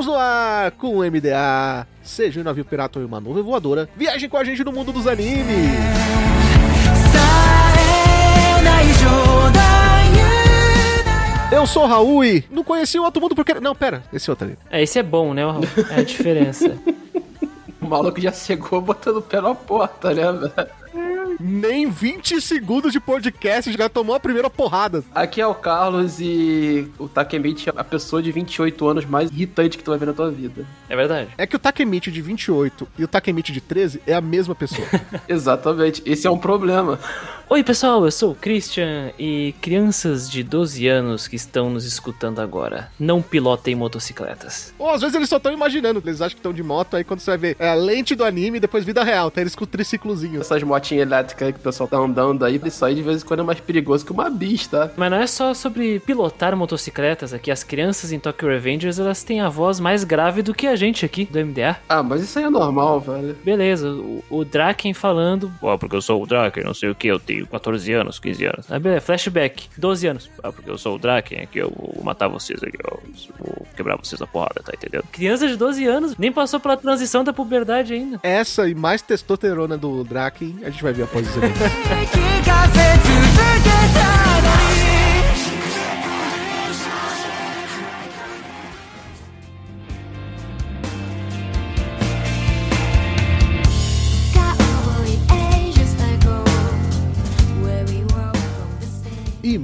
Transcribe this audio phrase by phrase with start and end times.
[0.00, 3.86] Estamos no ar com o MDA, seja um navio pirata ou uma nuvem voadora.
[3.94, 5.44] Viaje com a gente no mundo dos animes.
[11.52, 13.52] Eu sou o Raul e não conheci o outro mundo porque.
[13.52, 14.56] Não, pera, esse outro ali.
[14.70, 15.64] É, esse é bom, né, Raul?
[15.90, 16.78] É a diferença.
[17.78, 20.70] o maluco já chegou botando o pé na porta, né, velho?
[21.38, 25.04] Nem 20 segundos de podcast já tomou a primeira porrada.
[25.14, 29.78] Aqui é o Carlos e o Takemichi é a pessoa de 28 anos mais irritante
[29.78, 30.66] que tu vai ver na tua vida.
[30.88, 31.30] É verdade.
[31.38, 34.86] É que o Takemichi de 28 e o Takemichi de 13 é a mesma pessoa.
[35.28, 36.98] Exatamente, esse é um problema.
[37.48, 42.40] Oi, pessoal, eu sou o Christian e crianças de 12 anos que estão nos escutando
[42.40, 44.72] agora, não pilotem motocicletas.
[44.78, 47.18] Ou às vezes eles só estão imaginando, eles acham que estão de moto, aí quando
[47.18, 49.64] você vai ver é a lente do anime e depois vida real, tá eles com
[49.64, 50.40] o triciclozinho.
[50.40, 53.26] Essas motinhas elétricas aí que o pessoal tá andando aí, isso aí de vez em
[53.26, 54.90] quando é mais perigoso que uma bis, tá?
[54.96, 59.40] Mas não é só sobre pilotar motocicletas aqui, as crianças em Tokyo Revengers, elas têm
[59.40, 61.76] a voz mais grave do que a gente aqui do MDA.
[61.88, 63.36] Ah, mas isso aí é normal, velho.
[63.44, 67.08] Beleza, o, o Draken falando, ó, porque eu sou o Draken, não sei o que,
[67.08, 68.66] eu tenho 14 anos, 15 anos.
[68.70, 70.30] Ah, beleza, flashback, 12 anos.
[70.42, 73.00] Ah, porque eu sou o Draken, aqui eu vou matar vocês aqui, eu
[73.38, 75.04] vou quebrar vocês na porrada, tá entendendo?
[75.12, 78.20] Criança de 12 anos, nem passou pela transição da puberdade ainda.
[78.22, 81.60] Essa e mais testosterona do Draken, a gente vai ver após ポジティブです。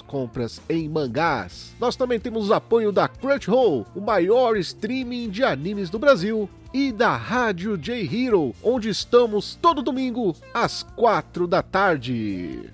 [0.00, 1.74] compras em mangás.
[1.80, 6.48] Nós também temos o apoio da Crunchyroll, o maior streaming de animes do Brasil.
[6.74, 12.70] E da Rádio J Hero, onde estamos todo domingo às 4 da tarde.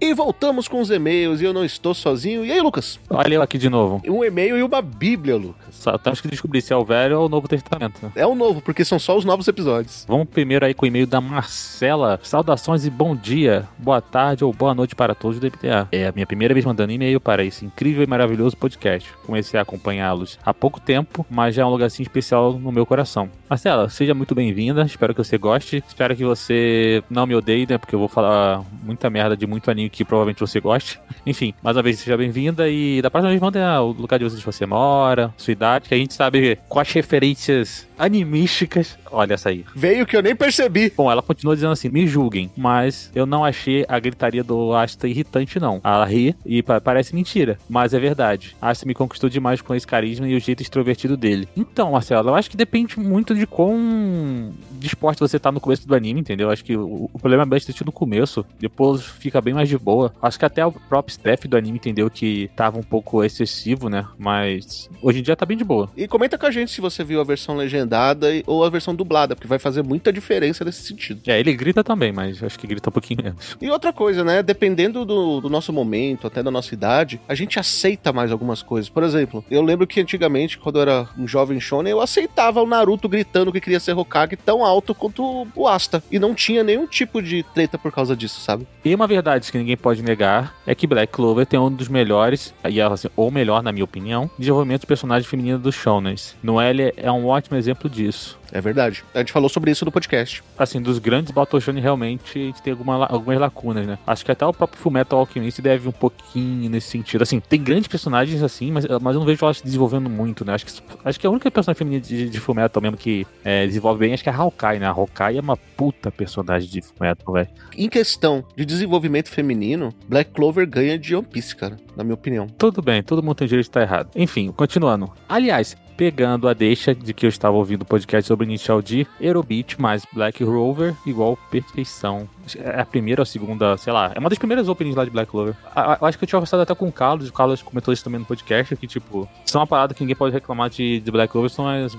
[0.00, 2.44] E voltamos com os e-mails e eu não estou sozinho.
[2.44, 2.98] E aí, Lucas?
[3.08, 4.02] Olha eu aqui de novo.
[4.06, 5.73] Um e-mail e uma bíblia, Lucas.
[5.84, 8.02] Só temos que descobrir se é o velho ou o novo testamento.
[8.02, 8.10] né?
[8.16, 10.06] É o novo, porque são só os novos episódios.
[10.08, 12.18] Vamos primeiro aí com o e-mail da Marcela.
[12.22, 15.86] Saudações e bom dia, boa tarde ou boa noite para todos do DPTA.
[15.92, 19.12] É a minha primeira vez mandando e-mail para esse incrível e maravilhoso podcast.
[19.26, 23.28] Comecei a acompanhá-los há pouco tempo, mas já é um lugarzinho especial no meu coração.
[23.48, 24.84] Marcela, seja muito bem-vinda.
[24.84, 25.84] Espero que você goste.
[25.86, 27.76] Espero que você não me odeie, né?
[27.76, 30.98] Porque eu vou falar muita merda de muito anime que provavelmente você goste.
[31.26, 32.68] Enfim, mais uma vez, seja bem-vinda.
[32.70, 35.98] E da próxima vez, manda o lugar de onde você mora, sua idade, que a
[35.98, 38.98] gente sabe quais referências animísticas.
[39.10, 39.64] Olha essa aí.
[39.74, 40.92] Veio que eu nem percebi.
[40.96, 45.06] Bom, ela continua dizendo assim: me julguem, mas eu não achei a gritaria do Asta
[45.08, 45.80] irritante, não.
[45.84, 48.56] Ela ri e pa- parece mentira, mas é verdade.
[48.60, 51.48] Asta me conquistou demais com esse carisma e o jeito extrovertido dele.
[51.56, 55.94] Então, Marcelo, eu acho que depende muito de quão disposto você tá no começo do
[55.94, 56.50] anime, entendeu?
[56.50, 60.12] Acho que o, o problema é bastante no começo, depois fica bem mais de boa.
[60.20, 64.06] Acho que até o próprio staff do anime entendeu que tava um pouco excessivo, né?
[64.18, 65.90] Mas hoje em dia tá bem de boa.
[65.96, 69.34] E comenta com a gente se você viu a versão legendada ou a versão dublada,
[69.34, 71.20] porque vai fazer muita diferença nesse sentido.
[71.26, 73.56] É, ele grita também, mas acho que grita um pouquinho menos.
[73.60, 74.42] E outra coisa, né?
[74.42, 78.88] Dependendo do, do nosso momento, até da nossa idade, a gente aceita mais algumas coisas.
[78.88, 82.66] Por exemplo, eu lembro que antigamente, quando eu era um jovem shonen, eu aceitava o
[82.66, 86.02] Naruto gritando que queria ser Hokage tão alto quanto o Asta.
[86.10, 88.66] E não tinha nenhum tipo de treta por causa disso, sabe?
[88.84, 92.54] E uma verdade que ninguém pode negar é que Black Clover tem um dos melhores,
[92.68, 96.34] e assim, ou melhor, na minha opinião, desenvolvimento de personagem feminino dos shonens.
[96.42, 98.38] Noelle é um ótimo exemplo disso.
[98.54, 99.04] É verdade.
[99.12, 100.40] A gente falou sobre isso no podcast.
[100.56, 103.98] Assim, dos grandes Battle Shonen, realmente, a gente tem alguma, algumas lacunas, né?
[104.06, 107.22] Acho que até o próprio Fullmetal Alchemist deve um pouquinho nesse sentido.
[107.22, 110.54] Assim, tem grandes personagens assim, mas, mas eu não vejo elas se desenvolvendo muito, né?
[110.54, 110.72] Acho que,
[111.04, 114.22] acho que a única personagem feminina de, de Fullmetal mesmo que é, desenvolve bem, acho
[114.22, 114.86] que é a Hawkeye, né?
[114.86, 117.48] A Hawkeye é uma puta personagem de Fullmetal, velho.
[117.76, 122.46] Em questão de desenvolvimento feminino, Black Clover ganha de One Piece, cara, na minha opinião.
[122.46, 124.10] Tudo bem, todo mundo tem direito de estar errado.
[124.14, 125.10] Enfim, continuando.
[125.38, 129.80] Aliás, pegando a deixa de que eu estava ouvindo o podcast sobre Initial D, Aerobeat
[129.82, 132.28] mais Black Rover igual perfeição.
[132.56, 134.12] É a primeira ou a segunda, sei lá.
[134.14, 135.28] É uma das primeiras openings lá de Black
[135.74, 138.04] a- Eu acho que eu tinha conversado até com o Carlos, o Carlos comentou isso
[138.04, 141.32] também no podcast, que, tipo, são uma parada que ninguém pode reclamar de, de Black
[141.32, 141.96] Clover, são as,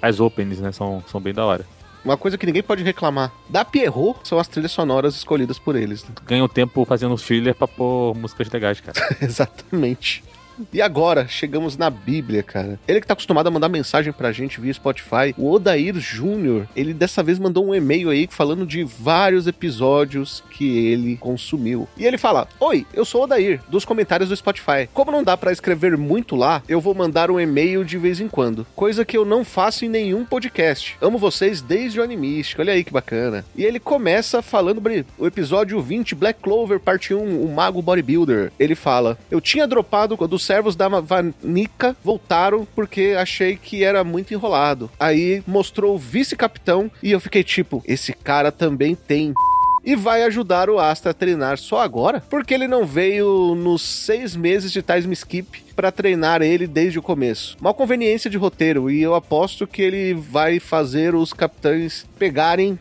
[0.00, 0.70] as openings, né?
[0.70, 1.66] São, são bem da hora.
[2.04, 6.04] Uma coisa que ninguém pode reclamar da Pierrot são as trilhas sonoras escolhidas por eles.
[6.04, 6.10] né?
[6.24, 8.98] Ganham tempo fazendo filler pra pôr músicas legais, cara.
[9.20, 10.22] Exatamente.
[10.72, 12.78] E agora, chegamos na Bíblia, cara.
[12.86, 16.92] Ele que tá acostumado a mandar mensagem pra gente via Spotify, o Odair Júnior, ele
[16.92, 21.88] dessa vez mandou um e-mail aí falando de vários episódios que ele consumiu.
[21.96, 24.88] E ele fala: Oi, eu sou o Odair, dos comentários do Spotify.
[24.92, 28.28] Como não dá pra escrever muito lá, eu vou mandar um e-mail de vez em
[28.28, 28.66] quando.
[28.74, 30.96] Coisa que eu não faço em nenhum podcast.
[31.00, 33.44] Amo vocês desde o Animística, olha aí que bacana.
[33.56, 38.50] E ele começa falando sobre o episódio 20, Black Clover, parte 1, o Mago Bodybuilder.
[38.58, 44.02] Ele fala: Eu tinha dropado quando os servos da Vanica voltaram porque achei que era
[44.02, 44.90] muito enrolado.
[44.98, 49.32] Aí mostrou o vice-capitão e eu fiquei tipo: Esse cara também tem
[49.84, 52.20] e vai ajudar o Astra a treinar só agora?
[52.28, 57.02] Porque ele não veio nos seis meses de time skip para treinar ele desde o
[57.02, 57.56] começo.
[57.60, 62.76] Uma conveniência de roteiro e eu aposto que ele vai fazer os capitães pegarem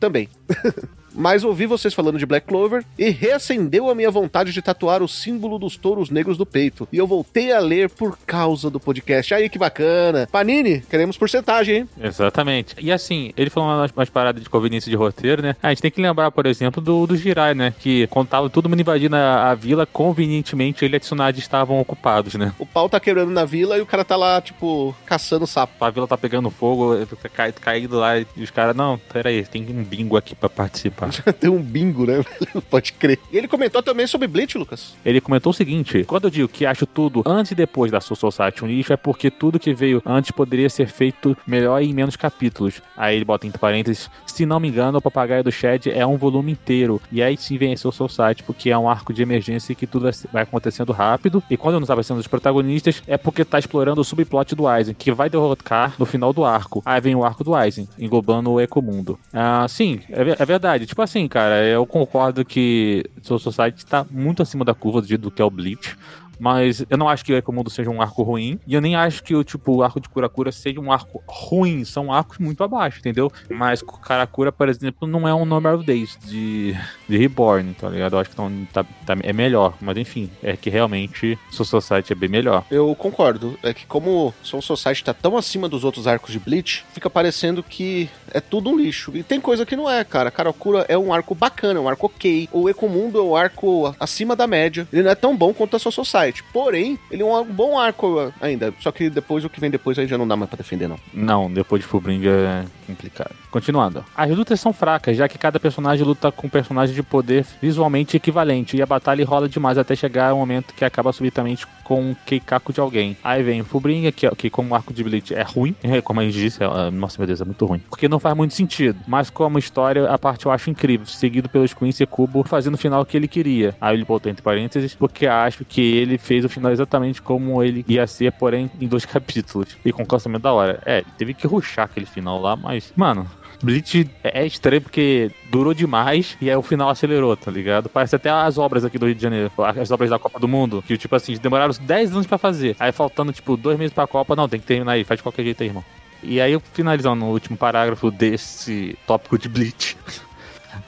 [0.00, 0.28] também.
[1.14, 5.08] Mas ouvi vocês falando de Black Clover e reacendeu a minha vontade de tatuar o
[5.08, 6.88] símbolo dos touros negros do peito.
[6.92, 9.32] E eu voltei a ler por causa do podcast.
[9.32, 10.28] Aí que bacana.
[10.30, 11.88] Panini, queremos porcentagem, hein?
[12.00, 12.74] Exatamente.
[12.80, 15.56] E assim, ele falou umas, umas paradas de conveniência de roteiro, né?
[15.62, 17.72] A gente tem que lembrar, por exemplo, do, do Jirai, né?
[17.78, 21.80] Que quando tava todo mundo invadindo a, a vila, convenientemente ele e a Tsunade estavam
[21.80, 22.52] ocupados, né?
[22.58, 25.84] O pau tá quebrando na vila e o cara tá lá, tipo, caçando sapo.
[25.84, 29.84] A vila tá pegando fogo, tá caído lá e os caras, não, peraí, tem um
[29.84, 31.03] bingo aqui pra participar.
[31.40, 32.24] Tem um bingo, né?
[32.70, 33.18] Pode crer.
[33.32, 34.94] E ele comentou também sobre Bleach, Lucas.
[35.04, 38.16] Ele comentou o seguinte: quando eu digo que acho tudo antes e depois da Soul
[38.16, 41.92] Society um lixo, é porque tudo que veio antes poderia ser feito melhor e em
[41.94, 42.80] menos capítulos.
[42.96, 46.16] Aí ele bota entre parênteses: se não me engano, o Papagaio do Shed é um
[46.16, 47.00] volume inteiro.
[47.10, 50.08] E aí sim vem a Soul Society, porque é um arco de emergência que tudo
[50.32, 51.42] vai- acontecendo rápido.
[51.50, 54.94] E quando não tá aparecendo os protagonistas, é porque tá explorando o subplot do Aizen,
[54.94, 56.82] que vai derrotar no final do arco.
[56.84, 59.18] Aí vem o arco do Aizen, englobando o Ecomundo.
[59.32, 60.86] Ah, sim, é, é verdade.
[60.94, 65.42] Tipo assim, cara, eu concordo que Soul Society tá muito acima da curva do, que
[65.42, 65.96] é o Bleach.
[66.38, 68.58] Mas eu não acho que o Ecomundo seja um arco ruim.
[68.66, 71.84] E eu nem acho que o tipo o arco de Kurakura seja um arco ruim.
[71.84, 73.30] São arcos muito abaixo, entendeu?
[73.50, 76.74] Mas Karakura, por exemplo, não é um Normal Days de,
[77.08, 78.14] de Reborn, tá ligado?
[78.16, 79.74] Eu acho que não, tá, tá- é melhor.
[79.80, 82.64] Mas enfim, é que realmente Soul Society é bem melhor.
[82.70, 83.58] Eu concordo.
[83.62, 87.62] É que como Soul Society tá tão acima dos outros arcos de Bleach, fica parecendo
[87.62, 89.12] que é tudo um lixo.
[89.14, 90.30] E tem coisa que não é, cara.
[90.30, 92.48] Karakura é um arco bacana, é um arco ok.
[92.52, 94.86] O Ecomundo é um arco acima da média.
[94.92, 96.23] Ele não é tão bom quanto a Soul Society.
[96.52, 98.72] Porém, ele é um bom arco ainda.
[98.80, 100.98] Só que depois, o que vem depois, aí já não dá mais pra defender, não.
[101.12, 103.34] Não, depois de Fullbringer é complicado.
[103.50, 104.04] Continuando.
[104.16, 108.16] As lutas são fracas, já que cada personagem luta com um personagem de poder visualmente
[108.16, 112.16] equivalente, e a batalha rola demais até chegar ao momento que acaba subitamente com um
[112.26, 113.16] Keikaku de alguém.
[113.22, 116.34] Aí vem Fullbringer, que, que como arco de Bleach é ruim, é, como a gente
[116.34, 117.80] disse, é, nossa meu Deus, é muito ruim.
[117.88, 118.98] Porque não faz muito sentido.
[119.06, 123.04] Mas como história, a parte eu acho incrível, seguido pelos Quincy Kubo fazendo o final
[123.04, 123.76] que ele queria.
[123.80, 127.84] Aí ele botou entre parênteses, porque acho que ele fez o final exatamente como ele
[127.88, 129.76] ia ser, porém em dois capítulos.
[129.84, 130.82] E com o cancelamento da hora.
[130.84, 133.28] É, ele teve que ruxar aquele final lá, mas, mano,
[133.62, 137.88] Bleach é estranho porque durou demais e aí o final acelerou, tá ligado?
[137.88, 140.82] Parece até as obras aqui do Rio de Janeiro, as obras da Copa do Mundo,
[140.86, 142.76] que tipo assim, demoraram 10 anos pra fazer.
[142.78, 145.44] Aí faltando tipo dois meses pra Copa, não, tem que terminar aí, faz de qualquer
[145.44, 145.84] jeito aí, irmão.
[146.22, 149.96] E aí, finalizando no último parágrafo desse tópico de Bleach.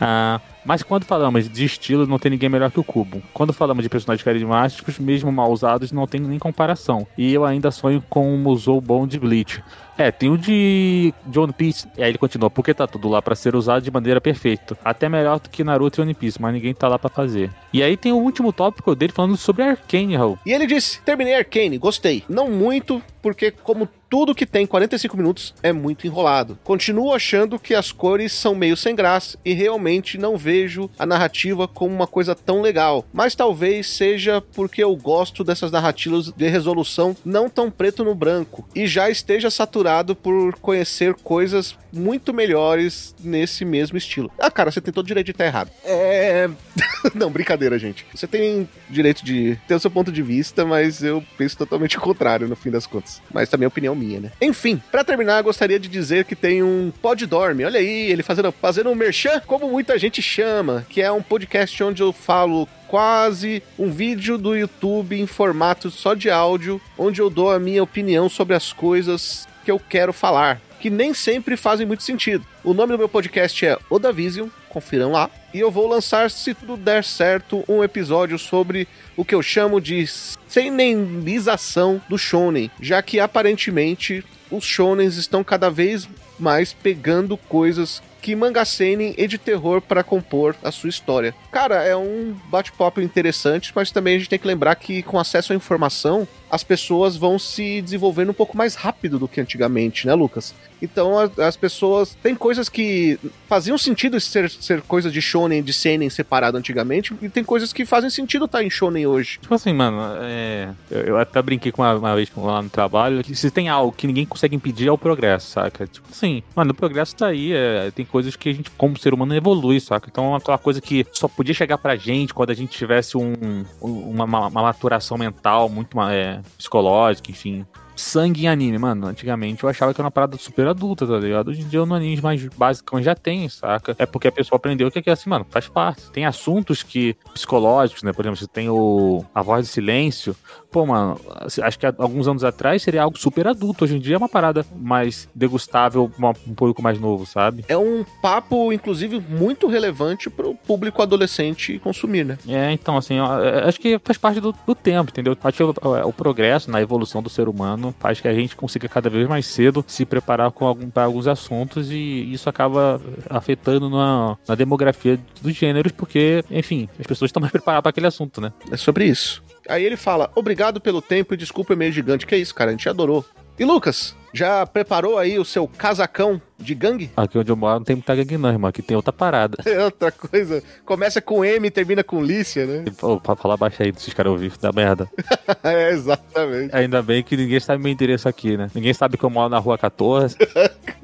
[0.00, 3.22] Ah, mas quando falamos de estilo, não tem ninguém melhor que o Kubo.
[3.32, 7.06] Quando falamos de personagens carismáticos, mesmo mal usados, não tem nem comparação.
[7.16, 9.62] E eu ainda sonho com um musou bom de Bleach.
[9.96, 11.88] É, tem o de One Piece.
[11.96, 14.76] E aí ele continua, porque tá tudo lá pra ser usado de maneira perfeita.
[14.84, 17.50] Até melhor do que Naruto e One Piece, mas ninguém tá lá pra fazer.
[17.72, 20.38] E aí tem o último tópico dele falando sobre Arcane, Raul.
[20.44, 22.24] E ele disse: Terminei Arcane, gostei.
[22.28, 26.58] Não muito, porque como tudo que tem 45 minutos é muito enrolado.
[26.64, 31.68] Continuo achando que as cores são meio sem graça e realmente não vejo a narrativa
[31.68, 33.04] como uma coisa tão legal.
[33.12, 38.66] Mas talvez seja porque eu gosto dessas narrativas de resolução não tão preto no branco
[38.74, 44.30] e já esteja saturado por conhecer coisas muito melhores nesse mesmo estilo.
[44.38, 45.70] Ah, cara, você tem todo o direito de estar errado.
[45.84, 46.48] É.
[47.14, 48.06] não, brincadeira, gente.
[48.14, 52.00] Você tem direito de ter o seu ponto de vista, mas eu penso totalmente o
[52.00, 53.20] contrário no fim das contas.
[53.30, 54.05] Mas também é opinião minha.
[54.20, 54.32] Né?
[54.40, 57.64] Enfim, pra terminar, gostaria de dizer que tem um Pod Dorme.
[57.64, 61.82] Olha aí, ele fazendo, fazendo um merchan, como muita gente chama, que é um podcast
[61.82, 67.28] onde eu falo quase um vídeo do YouTube em formato só de áudio, onde eu
[67.28, 71.86] dou a minha opinião sobre as coisas que eu quero falar, que nem sempre fazem
[71.86, 72.46] muito sentido.
[72.62, 75.30] O nome do meu podcast é Odavision, confiram lá.
[75.54, 79.80] E eu vou lançar, se tudo der certo, um episódio sobre o que eu chamo
[79.80, 80.06] de
[80.46, 86.06] senenização do shonen, já que aparentemente os shonens estão cada vez
[86.38, 88.02] mais pegando coisas
[88.34, 91.34] manga seinen e de terror para compor a sua história.
[91.52, 95.52] Cara, é um bate-papo interessante, mas também a gente tem que lembrar que com acesso
[95.52, 100.14] à informação, as pessoas vão se desenvolvendo um pouco mais rápido do que antigamente, né,
[100.14, 100.54] Lucas?
[100.80, 102.16] Então a- as pessoas.
[102.22, 103.18] Tem coisas que
[103.48, 107.84] faziam sentido ser, ser coisa de shonen, de seinen separado antigamente, e tem coisas que
[107.84, 109.38] fazem sentido estar em shonen hoje.
[109.40, 113.24] Tipo assim, mano, é, eu, eu até brinquei com uma, uma vez lá no trabalho
[113.24, 115.86] que se tem algo que ninguém consegue impedir é o progresso, saca?
[115.86, 119.12] Tipo assim, mano, o progresso tá aí, é, tem coisas que a gente, como ser
[119.12, 120.08] humano, evolui, saca?
[120.10, 123.34] Então é aquela coisa que só podia chegar pra gente quando a gente tivesse um,
[123.82, 127.64] um- uma, uma- maturação mental muito é, psicológica, enfim.
[127.96, 129.06] Sangue em anime, mano.
[129.06, 131.48] Antigamente eu achava que era uma parada super adulta, tá ligado?
[131.48, 133.96] Hoje em dia no anime mais básico já tem, saca?
[133.98, 136.10] É porque a pessoa aprendeu que é assim, mano, faz parte.
[136.10, 138.12] Tem assuntos que psicológicos, né?
[138.12, 140.36] Por exemplo, você tem o a voz do silêncio.
[140.70, 141.18] Pô, mano,
[141.62, 143.84] acho que há alguns anos atrás seria algo super adulto.
[143.84, 146.10] Hoje em dia é uma parada mais degustável,
[146.46, 147.64] um pouco mais novo, sabe?
[147.68, 152.38] É um papo, inclusive, muito relevante pro público adolescente consumir, né?
[152.46, 155.36] É, então, assim, é, acho que faz parte do, do tempo, entendeu?
[155.42, 158.56] Acho que o, o- o progresso na evolução do ser humano faz que a gente
[158.56, 163.88] consiga cada vez mais cedo se preparar algum, para alguns assuntos e isso acaba afetando
[163.88, 168.40] na, na demografia dos gêneros, porque, enfim, as pessoas estão mais preparadas para aquele assunto,
[168.40, 168.52] né?
[168.70, 169.42] É sobre isso.
[169.68, 172.26] Aí ele fala: obrigado pelo tempo e desculpa o e-mail gigante.
[172.26, 172.70] Que é isso, cara?
[172.70, 173.24] A gente adorou.
[173.58, 177.10] E Lucas, já preparou aí o seu casacão de gangue?
[177.16, 179.56] Aqui onde eu moro não tem muita gangue não, irmão, aqui tem outra parada.
[179.66, 180.62] É outra coisa.
[180.84, 182.84] Começa com M e termina com Lícia, né?
[182.98, 185.08] Pô, pra falar baixo aí, esses caras ouvirem, dá merda.
[185.62, 186.74] é, exatamente.
[186.74, 188.70] Ainda bem que ninguém sabe meu endereço aqui, né?
[188.74, 190.36] Ninguém sabe que eu moro na rua 14.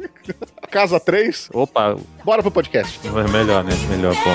[0.70, 3.00] Casa 3, Opa, bora pro podcast.
[3.30, 3.72] melhor, né?
[3.90, 4.30] Melhor, pô.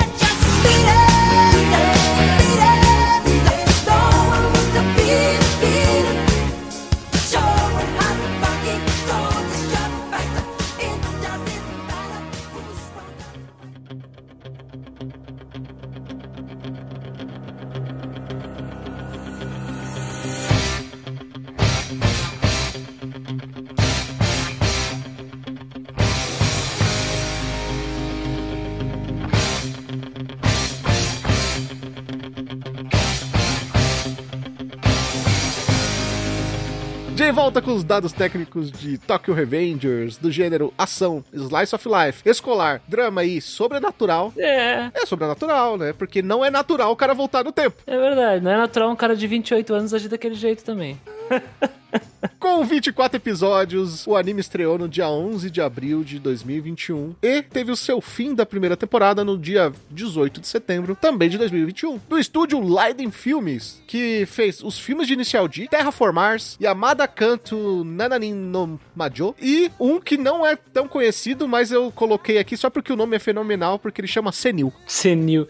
[37.28, 42.22] De volta com os dados técnicos de Tokyo Revengers, do gênero ação, slice of life,
[42.24, 44.32] escolar, drama e sobrenatural.
[44.38, 45.92] É, É sobrenatural, né?
[45.92, 47.76] Porque não é natural o cara voltar no tempo.
[47.86, 48.42] é verdade.
[48.42, 50.98] Não é natural um cara de 28 anos agir daquele jeito também.
[52.40, 57.72] Com 24 episódios, o anime estreou no dia 11 de abril de 2021 e teve
[57.72, 62.00] o seu fim da primeira temporada no dia 18 de setembro, também de 2021.
[62.10, 68.34] Do estúdio Leiden Filmes, que fez os filmes de Inicial D, Terraformars, Yamada Kanto Nananin
[68.34, 72.92] no Majo, e um que não é tão conhecido, mas eu coloquei aqui só porque
[72.92, 74.74] o nome é fenomenal, porque ele chama Senil.
[74.88, 75.48] Senil.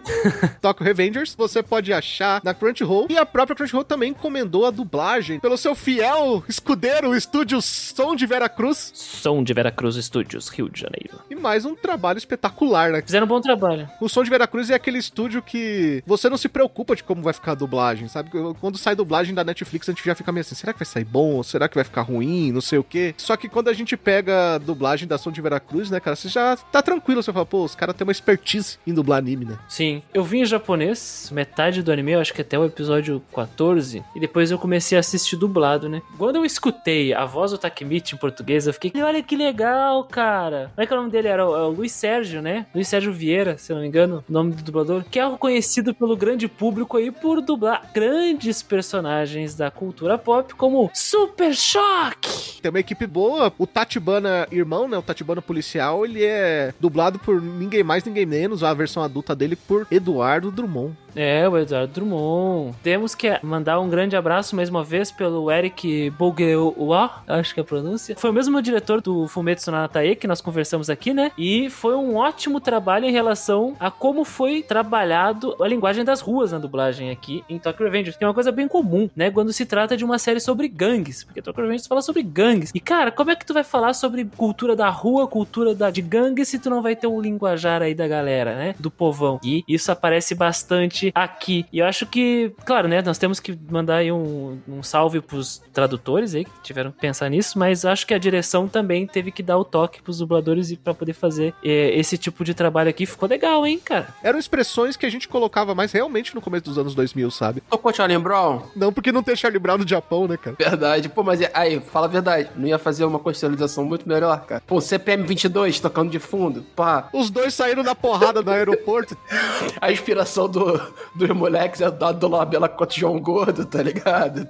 [0.60, 3.06] Tokyo Revengers, você pode achar na Crunchyroll.
[3.08, 6.09] E a própria Crunchyroll também encomendou a dublagem pelo seu fiel
[6.48, 8.90] escudeiro, o estúdio Som de Veracruz.
[8.94, 11.20] Som de Veracruz Studios, Rio de Janeiro.
[11.30, 13.02] E mais um trabalho espetacular, né?
[13.02, 13.88] Fizeram um bom trabalho.
[14.00, 17.32] O Som de Veracruz é aquele estúdio que você não se preocupa de como vai
[17.32, 18.30] ficar a dublagem, sabe?
[18.60, 21.04] Quando sai dublagem da Netflix, a gente já fica meio assim, será que vai sair
[21.04, 21.42] bom?
[21.42, 22.50] Será que vai ficar ruim?
[22.50, 23.14] Não sei o quê.
[23.16, 26.28] Só que quando a gente pega a dublagem da Som de Veracruz, né, cara, você
[26.28, 29.58] já tá tranquilo, você fala, pô, os caras têm uma expertise em dublar anime, né?
[29.68, 34.02] Sim, eu vi em japonês, metade do anime, eu acho que até o episódio 14,
[34.14, 35.99] e depois eu comecei a assistir dublado, né?
[36.16, 40.70] Quando eu escutei a voz do Takemichi em português, eu fiquei, olha que legal, cara.
[40.74, 41.28] Como é que é o nome dele?
[41.28, 42.66] Era o, é o Luiz Sérgio, né?
[42.74, 46.16] Luiz Sérgio Vieira, se não me engano, o nome do dublador, que é conhecido pelo
[46.16, 52.60] grande público aí por dublar grandes personagens da cultura pop, como Super Choque!
[52.60, 53.52] Tem uma equipe boa.
[53.58, 54.96] O Tatibana irmão, né?
[54.98, 58.62] O Tatibana policial, ele é dublado por ninguém mais, ninguém menos.
[58.62, 60.96] A versão adulta dele por Eduardo Drummond.
[61.14, 62.76] É, o Eduardo Drummond.
[62.82, 67.62] Temos que mandar um grande abraço mais uma vez pelo Eric Bogeoa, acho que é
[67.62, 68.16] a pronúncia.
[68.16, 71.32] Foi o mesmo diretor do Fumetsu no Natae que nós conversamos aqui, né?
[71.36, 76.52] E foi um ótimo trabalho em relação a como foi trabalhado a linguagem das ruas
[76.52, 79.30] na dublagem aqui em Tokyo Revengers, que é uma coisa bem comum, né?
[79.30, 82.70] Quando se trata de uma série sobre gangues, porque Tokyo Revengers fala sobre gangues.
[82.74, 86.02] E cara, como é que tu vai falar sobre cultura da rua, cultura da, de
[86.02, 88.74] gangues, se tu não vai ter um linguajar aí da galera, né?
[88.78, 89.40] Do povão.
[89.42, 91.66] E isso aparece bastante aqui.
[91.72, 93.02] E eu acho que, claro, né?
[93.02, 97.28] Nós temos que mandar aí um, um salve pros tradutores aí que tiveram que pensar
[97.28, 100.76] nisso, mas acho que a direção também teve que dar o toque pros dubladores e
[100.76, 103.06] para poder fazer é, esse tipo de trabalho aqui.
[103.06, 104.08] Ficou legal, hein, cara?
[104.22, 107.62] Eram expressões que a gente colocava mais realmente no começo dos anos 2000, sabe?
[107.68, 108.62] Tocou Charlie Brown?
[108.76, 110.56] Não porque não tem Charlie Brown no Japão, né, cara?
[110.58, 111.08] Verdade.
[111.08, 112.50] Pô, mas é- aí, fala a verdade.
[112.56, 114.62] Não ia fazer uma contextualização muito melhor, cara.
[114.66, 116.62] Pô, CPM 22 tocando de fundo.
[116.74, 117.08] Pá.
[117.12, 119.16] Os dois saíram na porrada no aeroporto.
[119.80, 120.80] A inspiração do,
[121.14, 124.46] dos moleques é da do Labela Cotijão Gordo, tá ligado?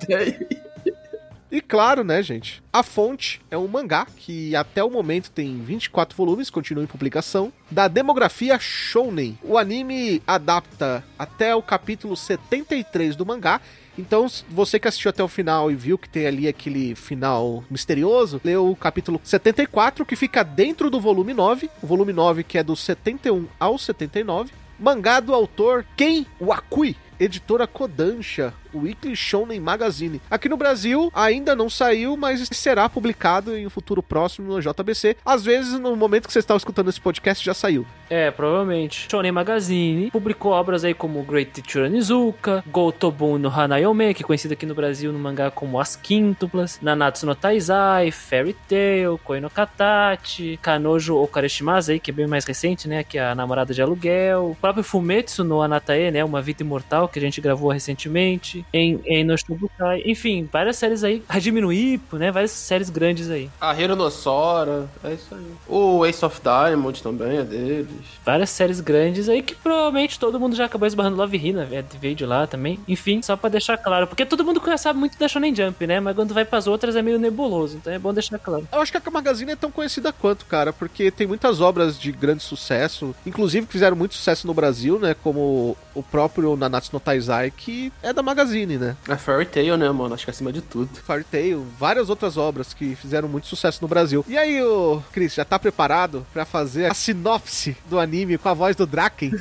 [1.53, 2.63] E claro, né, gente?
[2.73, 7.53] A fonte é um mangá que até o momento tem 24 volumes, continua em publicação,
[7.69, 9.37] da demografia Shounen.
[9.43, 13.61] O anime adapta até o capítulo 73 do mangá.
[13.99, 18.41] Então, você que assistiu até o final e viu que tem ali aquele final misterioso,
[18.45, 22.63] leu o capítulo 74, que fica dentro do volume 9, o volume 9 que é
[22.63, 24.53] do 71 ao 79.
[24.81, 30.21] Mangá do autor Ken Wakui, editora Kodansha, Weekly Shonen Magazine.
[30.31, 35.17] Aqui no Brasil ainda não saiu, mas será publicado em um futuro próximo no JBC.
[35.25, 37.87] Às vezes, no momento que você está escutando esse podcast, já saiu.
[38.09, 39.07] É, provavelmente.
[39.09, 44.53] Shonen Magazine publicou obras aí como Great Teacher Onizuka, Gotobun no Hanayome, que é conhecido
[44.53, 49.49] aqui no Brasil no mangá como As Quíntuplas, Nanatsu no Taizai, Fairy Tail, Koi no
[49.49, 53.81] Katachi, Kanojo Okareshimasu aí, que é bem mais recente, né, que é a namorada de
[53.81, 58.60] aluguel, o próprio Fumetsu no Anatae, né, Uma Vida Imortal, que a gente gravou recentemente,
[58.73, 63.49] em, em Noshibukai, enfim, várias séries aí, Hajime no Ippo, né, várias séries grandes aí.
[63.61, 65.47] A Hironossora, é isso aí.
[65.69, 67.89] O Ace of Diamond também é deles.
[68.25, 72.15] várias séries grandes aí que provavelmente todo mundo já acabou esbarrando Love Hina, é, veio
[72.15, 72.79] de lá também.
[72.87, 76.01] Enfim, só pra deixar claro, porque todo mundo conhece- sabe muito da Shonen Jump, né?
[76.01, 78.67] Mas quando vai pras outras é meio nebuloso, então é bom deixar claro.
[78.73, 82.11] Eu acho que a Magazine é tão conhecida quanto, cara, porque tem muitas obras de
[82.13, 85.15] grande sucesso, inclusive que fizeram muito sucesso no Brasil, né?
[85.23, 88.97] Como o próprio Nanatsu no Taizai, que é da Magazine, né?
[89.09, 90.15] É Fairy Tail, né, mano?
[90.15, 90.91] Acho que é acima de tudo.
[91.05, 94.25] Fairy Tail, várias outras obras que fizeram muito sucesso no Brasil.
[94.29, 98.55] E aí, ô, Chris, já tá preparado pra fazer a sinopse do anime com a
[98.55, 99.33] voz do Draken?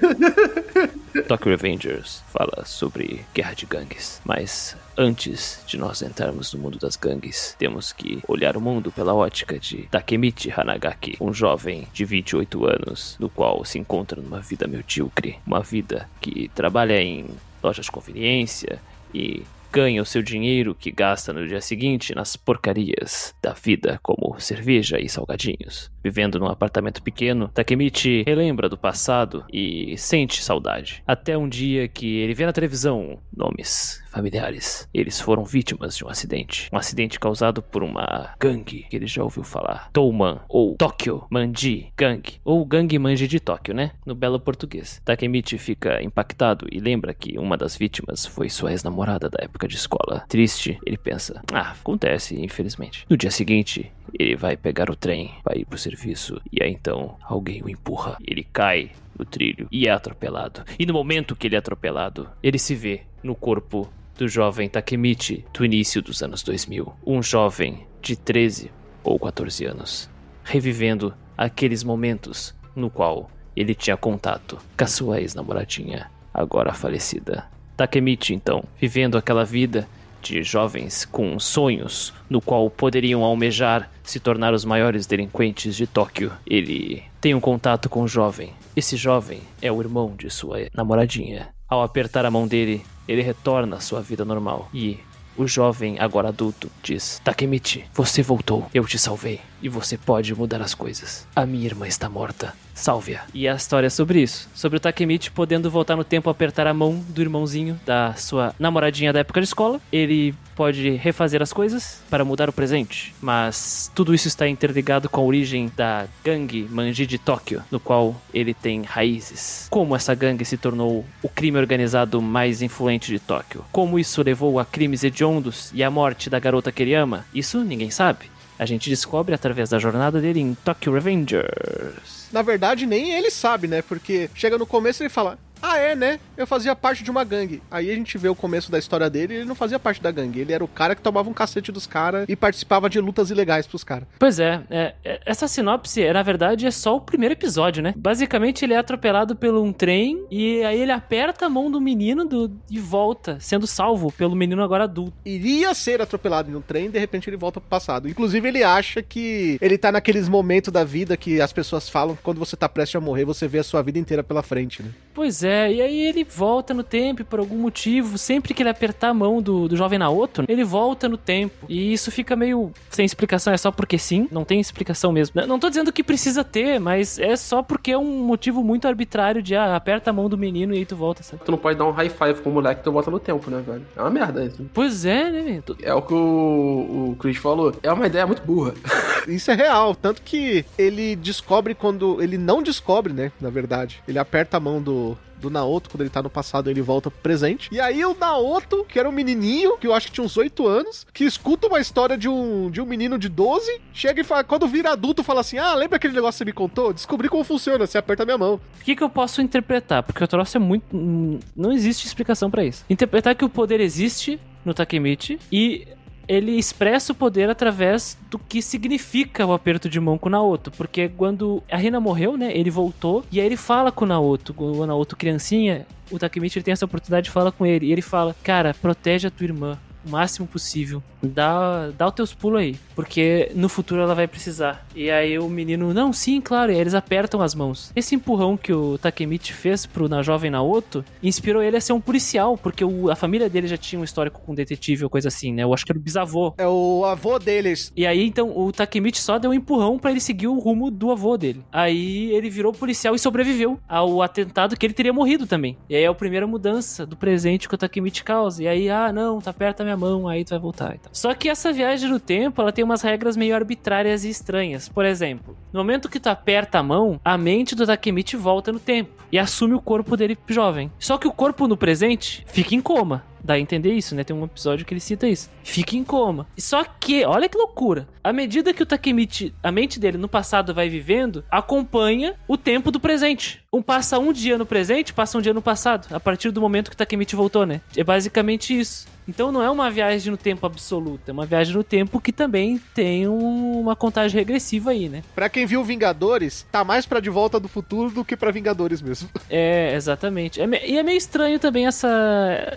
[1.28, 6.96] Tokyo Revengers fala sobre guerra de gangues, mas antes de nós entrarmos no mundo das
[6.96, 12.66] gangues, temos que olhar o mundo pela ótica de Takemichi Hanagaki, um jovem de 28
[12.66, 17.26] anos, no qual se encontra numa vida medíocre, uma vida que trabalha em
[17.62, 18.80] lojas de conveniência
[19.14, 24.40] e ganha o seu dinheiro que gasta no dia seguinte nas porcarias da vida, como
[24.40, 25.92] cerveja e salgadinhos.
[26.04, 31.04] Vivendo num apartamento pequeno, Takemichi relembra do passado e sente saudade.
[31.06, 34.88] Até um dia que ele vê na televisão nomes familiares.
[34.94, 36.70] Eles foram vítimas de um acidente.
[36.74, 39.90] Um acidente causado por uma gangue que ele já ouviu falar.
[39.94, 43.92] Touman, ou Tokyo Manji Gang, ou Gangue Manji de Tóquio, né?
[44.06, 45.02] No belo português.
[45.06, 49.76] Takemichi fica impactado e lembra que uma das vítimas foi sua ex-namorada da época de
[49.76, 50.26] escola.
[50.28, 53.06] Triste, ele pensa: ah, acontece, infelizmente.
[53.10, 57.16] No dia seguinte, ele vai pegar o trem, vai ir pro serviço, e aí então
[57.24, 58.18] alguém o empurra.
[58.26, 60.64] Ele cai no trilho e é atropelado.
[60.78, 65.46] E no momento que ele é atropelado, ele se vê no corpo do jovem Takemichi
[65.54, 66.94] do início dos anos 2000.
[67.06, 68.72] Um jovem de 13
[69.04, 70.10] ou 14 anos,
[70.44, 77.46] revivendo aqueles momentos no qual ele tinha contato com a sua ex-namoradinha, agora falecida.
[77.80, 79.88] Takemichi, então, vivendo aquela vida
[80.22, 86.30] de jovens com sonhos, no qual poderiam almejar se tornar os maiores delinquentes de Tóquio.
[86.46, 88.52] Ele tem um contato com o jovem.
[88.76, 91.48] Esse jovem é o irmão de sua namoradinha.
[91.70, 95.00] Ao apertar a mão dele, ele retorna à sua vida normal e
[95.38, 100.62] o jovem, agora adulto, diz: Takemichi, você voltou, eu te salvei e você pode mudar
[100.62, 101.26] as coisas.
[101.34, 102.54] A minha irmã está morta.
[102.80, 103.24] Salve-a.
[103.34, 104.50] E a história é sobre isso.
[104.56, 109.12] Sobre o Takemichi podendo voltar no tempo, apertar a mão do irmãozinho da sua namoradinha
[109.12, 109.82] da época de escola.
[109.92, 113.14] Ele pode refazer as coisas para mudar o presente.
[113.22, 118.16] Mas tudo isso está interligado com a origem da gangue Manji de Tóquio, no qual
[118.34, 119.68] ele tem raízes.
[119.70, 123.66] Como essa gangue se tornou o crime organizado mais influente de Tóquio.
[123.74, 127.26] Como isso levou a crimes hediondos e à morte da garota que ele ama.
[127.34, 128.30] Isso ninguém sabe.
[128.60, 132.28] A gente descobre através da jornada dele em Tokyo Revengers.
[132.30, 133.82] Na verdade, nem ele sabe, né?
[133.82, 136.20] Porque chega no começo e ele fala: Ah, é, né?
[136.38, 137.62] Eu fazia parte de uma gangue.
[137.70, 140.12] Aí a gente vê o começo da história dele e ele não fazia parte da
[140.12, 140.40] gangue.
[140.40, 143.68] Ele era o cara que tomava um cacete dos caras e participava de lutas ilegais
[143.68, 144.08] pros caras.
[144.18, 147.94] Pois é, é, é, essa sinopse, na verdade, é só o primeiro episódio, né?
[147.98, 152.26] Basicamente, ele é atropelado pelo um trem e aí ele aperta a mão do menino
[152.26, 155.14] do, e volta, sendo salvo pelo menino agora adulto.
[155.26, 158.08] Iria ser atropelado em um trem, de repente ele volta pro passado.
[158.08, 162.22] Inclusive, ele acha que ele tá naqueles momentos da vida que as pessoas falam que
[162.22, 164.90] quando você tá prestes a morrer, você vê a sua vida inteira pela frente, né?
[165.14, 169.10] Pois é, e aí ele volta no tempo por algum motivo, sempre que ele apertar
[169.10, 171.66] a mão do, do jovem Naoto, ele volta no tempo.
[171.68, 175.42] E isso fica meio sem explicação, é só porque sim, não tem explicação mesmo.
[175.48, 179.42] Não tô dizendo que precisa ter, mas é só porque é um motivo muito arbitrário
[179.42, 181.42] de ah, aperta a mão do menino e aí tu volta, sabe?
[181.46, 183.50] Tu não pode dar um high five com o moleque que tu volta no tempo,
[183.50, 183.86] né, velho?
[183.96, 184.66] É uma merda isso.
[184.74, 185.64] Pois é, né?
[185.66, 187.74] Tu- É o que o, o Chris falou.
[187.82, 188.74] É uma ideia muito burra.
[189.28, 192.22] Isso é real, tanto que ele descobre quando.
[192.22, 193.32] Ele não descobre, né?
[193.40, 194.02] Na verdade.
[194.08, 195.18] Ele aperta a mão do.
[195.40, 197.70] Do Naoto, quando ele tá no passado, ele volta pro presente.
[197.72, 200.68] E aí o Naoto, que era um menininho, que eu acho que tinha uns 8
[200.68, 204.44] anos, que escuta uma história de um, de um menino de 12, chega e fala,
[204.44, 206.92] quando vira adulto, fala assim: Ah, lembra aquele negócio que você me contou?
[206.92, 208.56] Descobri como funciona, você aperta a minha mão.
[208.82, 210.04] O que, que eu posso interpretar?
[210.04, 210.84] Porque o troço é muito.
[210.94, 212.84] hum, Não existe explicação pra isso.
[212.90, 215.88] Interpretar que o poder existe no Takemichi e
[216.30, 220.70] ele expressa o poder através do que significa o aperto de mão com o Naoto.
[220.70, 222.56] Porque quando a Rina morreu, né?
[222.56, 224.54] Ele voltou e aí ele fala com o Naoto.
[224.56, 227.88] O Naoto criancinha, o Takemichi tem essa oportunidade de falar com ele.
[227.88, 231.02] E ele fala: Cara, protege a tua irmã o máximo possível.
[231.22, 234.86] Dá, dá os teus pulos aí, porque no futuro ela vai precisar.
[234.94, 237.94] E aí o menino, não, sim, claro, e aí eles apertam as mãos.
[237.96, 242.02] Esse empurrão que o Takemichi fez pro na jovem Naoto inspirou ele a ser um
[242.02, 245.54] policial, porque o- a família dele já tinha um histórico com detetive ou coisa assim,
[245.54, 245.64] né?
[245.64, 246.54] Eu acho que era o bisavô.
[246.58, 247.90] É o avô deles.
[247.96, 251.10] E aí, então, o Takemichi só deu um empurrão pra ele seguir o rumo do
[251.10, 251.64] avô dele.
[251.72, 255.78] Aí ele virou policial e sobreviveu ao atentado que ele teria morrido também.
[255.90, 258.62] E aí é a primeira mudança do presente que o Takemichi causa.
[258.62, 261.10] E aí, ah, não, tá perto da minha mão, aí tu vai voltar e tal.
[261.14, 264.90] Só que essa viagem no tempo, ela tem umas regras meio arbitrárias e estranhas.
[264.90, 268.80] Por exemplo, no momento que tu aperta a mão, a mente do Takemichi volta no
[268.80, 270.92] tempo e assume o corpo dele jovem.
[270.98, 273.24] Só que o corpo no presente fica em coma.
[273.44, 274.24] Dá a entender isso, né?
[274.24, 275.50] Tem um episódio que ele cita isso.
[275.64, 276.46] Fica em coma.
[276.58, 278.08] Só que, olha que loucura.
[278.24, 282.92] À medida que o Takemichi, a mente dele no passado vai vivendo, acompanha o tempo
[282.92, 283.64] do presente.
[283.72, 286.14] Um passa um dia no presente, passa um dia no passado.
[286.14, 287.82] A partir do momento que o Takemichi voltou, né?
[287.96, 289.08] É basicamente isso.
[289.30, 292.80] Então não é uma viagem no tempo absoluta, é uma viagem no tempo que também
[292.94, 295.24] tem um- uma contagem regressiva aí, né?
[295.36, 299.02] Pra quem viu Vingadores, tá mais pra De Volta do Futuro do que pra Vingadores
[299.02, 299.30] mesmo.
[299.50, 300.62] É, exatamente.
[300.62, 302.08] É me- e é meio estranho também essa,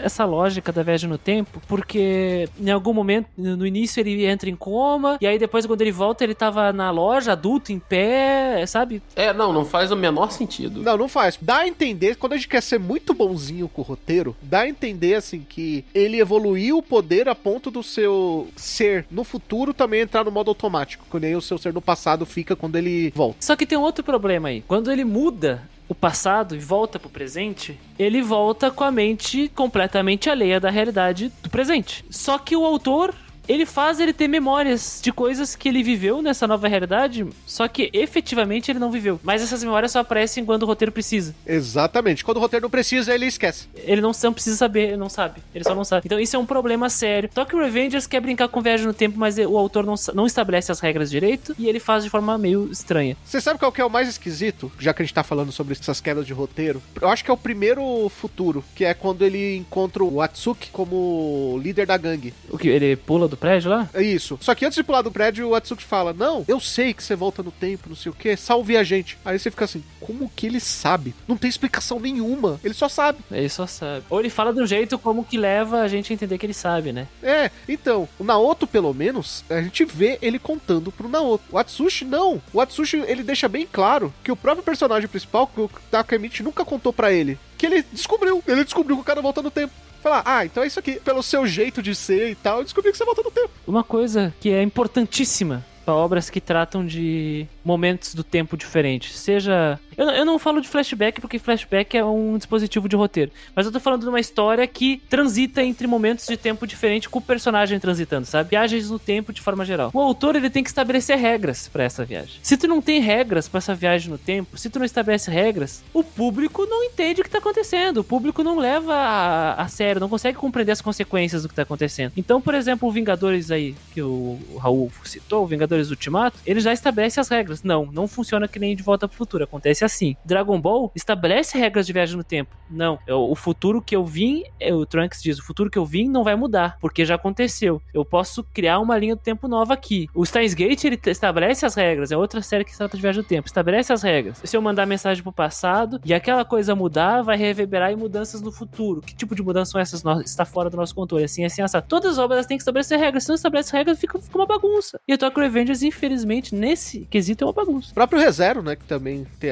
[0.03, 4.57] essa lógica da viagem no tempo, porque em algum momento, no início ele entra em
[4.57, 9.03] coma, e aí depois quando ele volta ele tava na loja, adulto, em pé, sabe?
[9.15, 10.83] É, não, não faz o menor sentido.
[10.83, 11.39] Não, não faz.
[11.41, 14.69] Dá a entender, quando a gente quer ser muito bonzinho com o roteiro, dá a
[14.69, 16.42] entender, assim, que ele evoluiu
[16.73, 21.05] o poder a ponto do seu ser no futuro também entrar no modo automático.
[21.11, 23.37] Que nem o seu ser no passado fica quando ele volta.
[23.41, 24.63] Só que tem um outro problema aí.
[24.63, 30.31] Quando ele muda o passado e volta pro presente, ele volta com a mente completamente
[30.31, 32.05] alheia da realidade do presente.
[32.11, 33.15] Só que o autor.
[33.49, 37.91] Ele faz ele ter memórias de coisas que ele viveu nessa nova realidade, só que
[37.93, 39.21] efetivamente ele não viveu.
[39.23, 41.35] Mas essas memórias só aparecem quando o roteiro precisa.
[41.47, 42.25] Exatamente.
[42.25, 43.69] Quando o roteiro não precisa, ele esquece.
[43.75, 45.43] Ele não, não precisa saber, ele não sabe.
[45.55, 46.03] Ele só não sabe.
[46.07, 47.31] Então isso é um problema sério.
[47.35, 50.27] Só que o Revengers quer brincar com viagem no tempo, mas o autor não, não
[50.27, 53.17] estabelece as regras direito e ele faz de forma meio estranha.
[53.25, 54.71] Você sabe qual que é o mais esquisito?
[54.79, 56.83] Já que a gente tá falando sobre essas quedas de roteiro.
[57.01, 61.59] Eu acho que é o primeiro futuro, que é quando ele encontra o Atsuki como
[61.63, 62.33] líder da gangue.
[62.49, 62.69] O que?
[62.69, 63.89] Ele pula do prédio lá?
[63.93, 64.39] É isso.
[64.41, 67.17] Só que antes de pular do prédio, o Atsuki fala: Não, eu sei que você
[67.17, 69.19] volta no tempo, não sei o que, salve a gente.
[69.25, 71.15] Aí você fica assim: Como que ele sabe?
[71.27, 72.61] Não tem explicação nenhuma.
[72.63, 73.19] Ele só sabe.
[73.31, 74.05] Ele só sabe.
[74.09, 76.55] Ou ele fala de um jeito como que leva a gente a entender que ele
[76.55, 77.09] sabe, né?
[77.23, 81.45] É, então, o Naoto, pelo menos, a gente vê ele contando pro Naoto.
[81.51, 82.41] O Atsushi, não.
[82.53, 86.65] O Atsushi, ele deixa bem claro que o próprio personagem principal, que o Takemichi nunca
[86.65, 88.43] contou pra ele, que ele descobriu.
[88.47, 89.73] Ele descobriu que o cara volta no tempo.
[90.03, 90.99] Falar, ah, então é isso aqui.
[91.01, 93.51] Pelo seu jeito de ser e tal, eu descobri que você volta no tempo.
[93.67, 99.17] Uma coisa que é importantíssima para obras que tratam de momentos do tempo diferentes.
[99.17, 99.79] Seja.
[99.97, 103.31] Eu, não- eu não falo de flashback porque flashback é um dispositivo de roteiro.
[103.55, 107.19] Mas eu tô falando de uma história que transita entre momentos de tempo diferente com
[107.19, 108.51] o personagem transitando, sabe?
[108.51, 109.91] Viagens no tempo de forma geral.
[109.93, 112.35] O autor ele tem que estabelecer regras para essa viagem.
[112.43, 115.83] Se tu não tem regras para essa viagem no tempo, se tu não estabelece regras,
[115.93, 117.99] o público não entende o que tá acontecendo.
[117.99, 121.63] O público não leva a, a sério, não consegue compreender as consequências do que tá
[121.63, 122.13] acontecendo.
[122.17, 126.73] Então, por exemplo, o Vingadores aí, que o Raul citou, o Vingadores Ultimato, ele já
[126.73, 127.63] estabelece as regras.
[127.63, 129.45] Não, não funciona que nem de volta pro futuro.
[129.45, 130.17] Acontece acontece assim.
[130.25, 132.57] Dragon Ball estabelece regras de viagem no tempo.
[132.71, 135.85] Não, eu- o futuro que eu vim, é, o Trunks diz, o futuro que eu
[135.85, 137.83] vim não vai mudar, porque já aconteceu.
[137.93, 140.09] Eu posso criar uma linha do tempo nova aqui.
[140.15, 143.29] O Steins Gate, ele estabelece as regras, é outra série que trata de viagem no
[143.29, 144.41] tempo, estabelece as regras.
[144.43, 148.51] Se eu mandar mensagem pro passado e aquela coisa mudar, vai reverberar em mudanças no
[148.51, 149.01] futuro.
[149.03, 150.03] Que tipo de mudanças são essas?
[150.03, 151.79] Nó- Está fora do nosso controle, assim, assim, assim.
[151.89, 154.99] Todas as obras têm que estabelecer regras, se não estabelece regras, fica, fica uma bagunça.
[155.07, 157.91] E o Tokyo Revengers, infelizmente, nesse quesito é uma bagunça.
[157.91, 159.51] O próprio ReZero, né, que também tem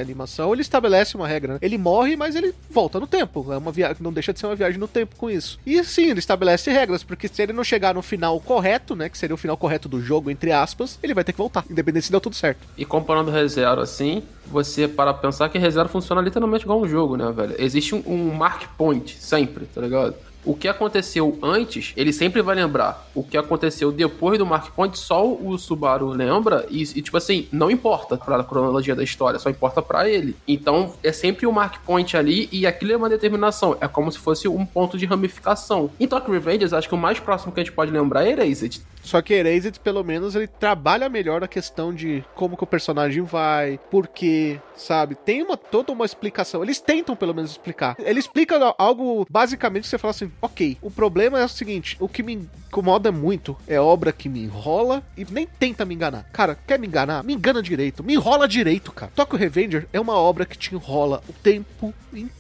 [0.53, 1.59] ele estabelece uma regra, né?
[1.63, 3.53] Ele morre, mas ele volta no tempo.
[3.53, 5.59] É uma viagem, não deixa de ser uma viagem no tempo com isso.
[5.65, 9.19] E sim, ele estabelece regras, porque se ele não chegar no final correto, né, que
[9.19, 12.11] seria o final correto do jogo, entre aspas, ele vai ter que voltar, independente se
[12.11, 12.67] deu tudo certo.
[12.77, 17.17] E comparando o ReZero assim, você para pensar que ReZero funciona literalmente igual um jogo,
[17.17, 17.55] né, velho?
[17.59, 20.15] Existe um, um mark point sempre, tá ligado?
[20.45, 23.09] O que aconteceu antes, ele sempre vai lembrar.
[23.15, 26.67] O que aconteceu depois do Mark Point, só o Subaru lembra.
[26.71, 30.37] E, e, tipo assim, não importa pra cronologia da história, só importa pra ele.
[30.47, 33.77] Então, é sempre o Mark Point ali e aquilo é uma determinação.
[33.81, 35.91] É como se fosse um ponto de ramificação.
[35.99, 38.83] Em Tokyo Revengers, acho que o mais próximo que a gente pode lembrar é Erased.
[39.03, 43.23] Só que Erased, pelo menos, ele trabalha melhor a questão de como que o personagem
[43.23, 45.15] vai, por quê, sabe?
[45.15, 46.63] Tem uma, toda uma explicação.
[46.63, 47.97] Eles tentam, pelo menos, explicar.
[47.99, 52.09] Ele explica algo, basicamente, que você fala assim, ok, o problema é o seguinte, o
[52.09, 56.25] que me incomoda muito é obra que me enrola e nem tenta me enganar.
[56.33, 57.23] Cara, quer me enganar?
[57.25, 58.05] Me engana direito.
[58.05, 59.13] Me enrola direito, cara.
[59.15, 62.40] Tokyo Revenger é uma obra que te enrola o tempo inteiro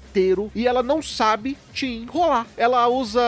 [0.54, 2.46] e ela não sabe te enrolar.
[2.56, 3.20] Ela usa